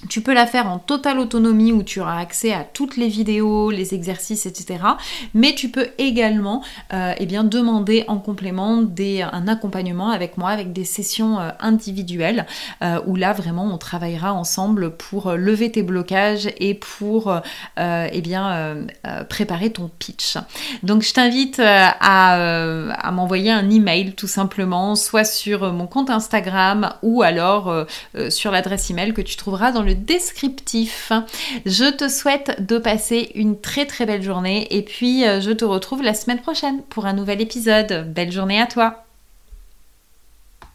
Tu 0.07 0.21
peux 0.21 0.33
la 0.33 0.47
faire 0.47 0.67
en 0.67 0.79
totale 0.79 1.19
autonomie 1.19 1.73
où 1.73 1.83
tu 1.83 1.99
auras 1.99 2.19
accès 2.19 2.53
à 2.53 2.63
toutes 2.63 2.95
les 2.95 3.09
vidéos, 3.09 3.69
les 3.69 3.93
exercices, 3.93 4.45
etc. 4.45 4.79
Mais 5.33 5.53
tu 5.53 5.69
peux 5.69 5.89
également 5.97 6.63
euh, 6.93 7.13
eh 7.17 7.25
bien, 7.25 7.43
demander 7.43 8.05
en 8.07 8.19
complément 8.19 8.81
un 9.31 9.47
accompagnement 9.47 10.09
avec 10.09 10.37
moi, 10.37 10.51
avec 10.51 10.71
des 10.71 10.85
sessions 10.85 11.39
euh, 11.39 11.49
individuelles 11.59 12.45
euh, 12.81 13.01
où 13.07 13.15
là 13.15 13.33
vraiment 13.33 13.65
on 13.65 13.77
travaillera 13.77 14.33
ensemble 14.33 14.95
pour 14.95 15.33
lever 15.33 15.71
tes 15.71 15.83
blocages 15.83 16.49
et 16.59 16.73
pour 16.73 17.33
eh 17.77 18.21
bien, 18.21 18.77
préparer 19.29 19.71
ton 19.71 19.89
pitch. 19.99 20.37
Donc 20.83 21.01
je 21.01 21.13
t'invite 21.13 21.59
à, 21.59 22.91
à 22.91 23.11
m'envoyer 23.11 23.51
un 23.51 23.69
email 23.69 24.13
tout 24.13 24.27
simplement, 24.27 24.95
soit 24.95 25.23
sur 25.23 25.73
mon 25.73 25.87
compte 25.87 26.09
Instagram 26.09 26.93
ou 27.01 27.21
alors 27.21 27.85
sur 28.29 28.51
l'adresse 28.51 28.89
email 28.89 29.13
que 29.13 29.21
tu 29.21 29.35
trouveras 29.35 29.71
dans 29.71 29.81
le 29.81 29.88
descriptif. 29.95 31.11
Je 31.65 31.89
te 31.91 32.07
souhaite 32.07 32.65
de 32.65 32.77
passer 32.77 33.31
une 33.35 33.59
très 33.59 33.85
très 33.85 34.05
belle 34.05 34.23
journée 34.23 34.67
et 34.71 34.81
puis 34.81 35.25
euh, 35.25 35.41
je 35.41 35.51
te 35.51 35.65
retrouve 35.65 36.03
la 36.03 36.13
semaine 36.13 36.39
prochaine 36.39 36.81
pour 36.89 37.05
un 37.05 37.13
nouvel 37.13 37.41
épisode. 37.41 38.11
Belle 38.13 38.31
journée 38.31 38.61
à 38.61 38.67
toi 38.67 39.08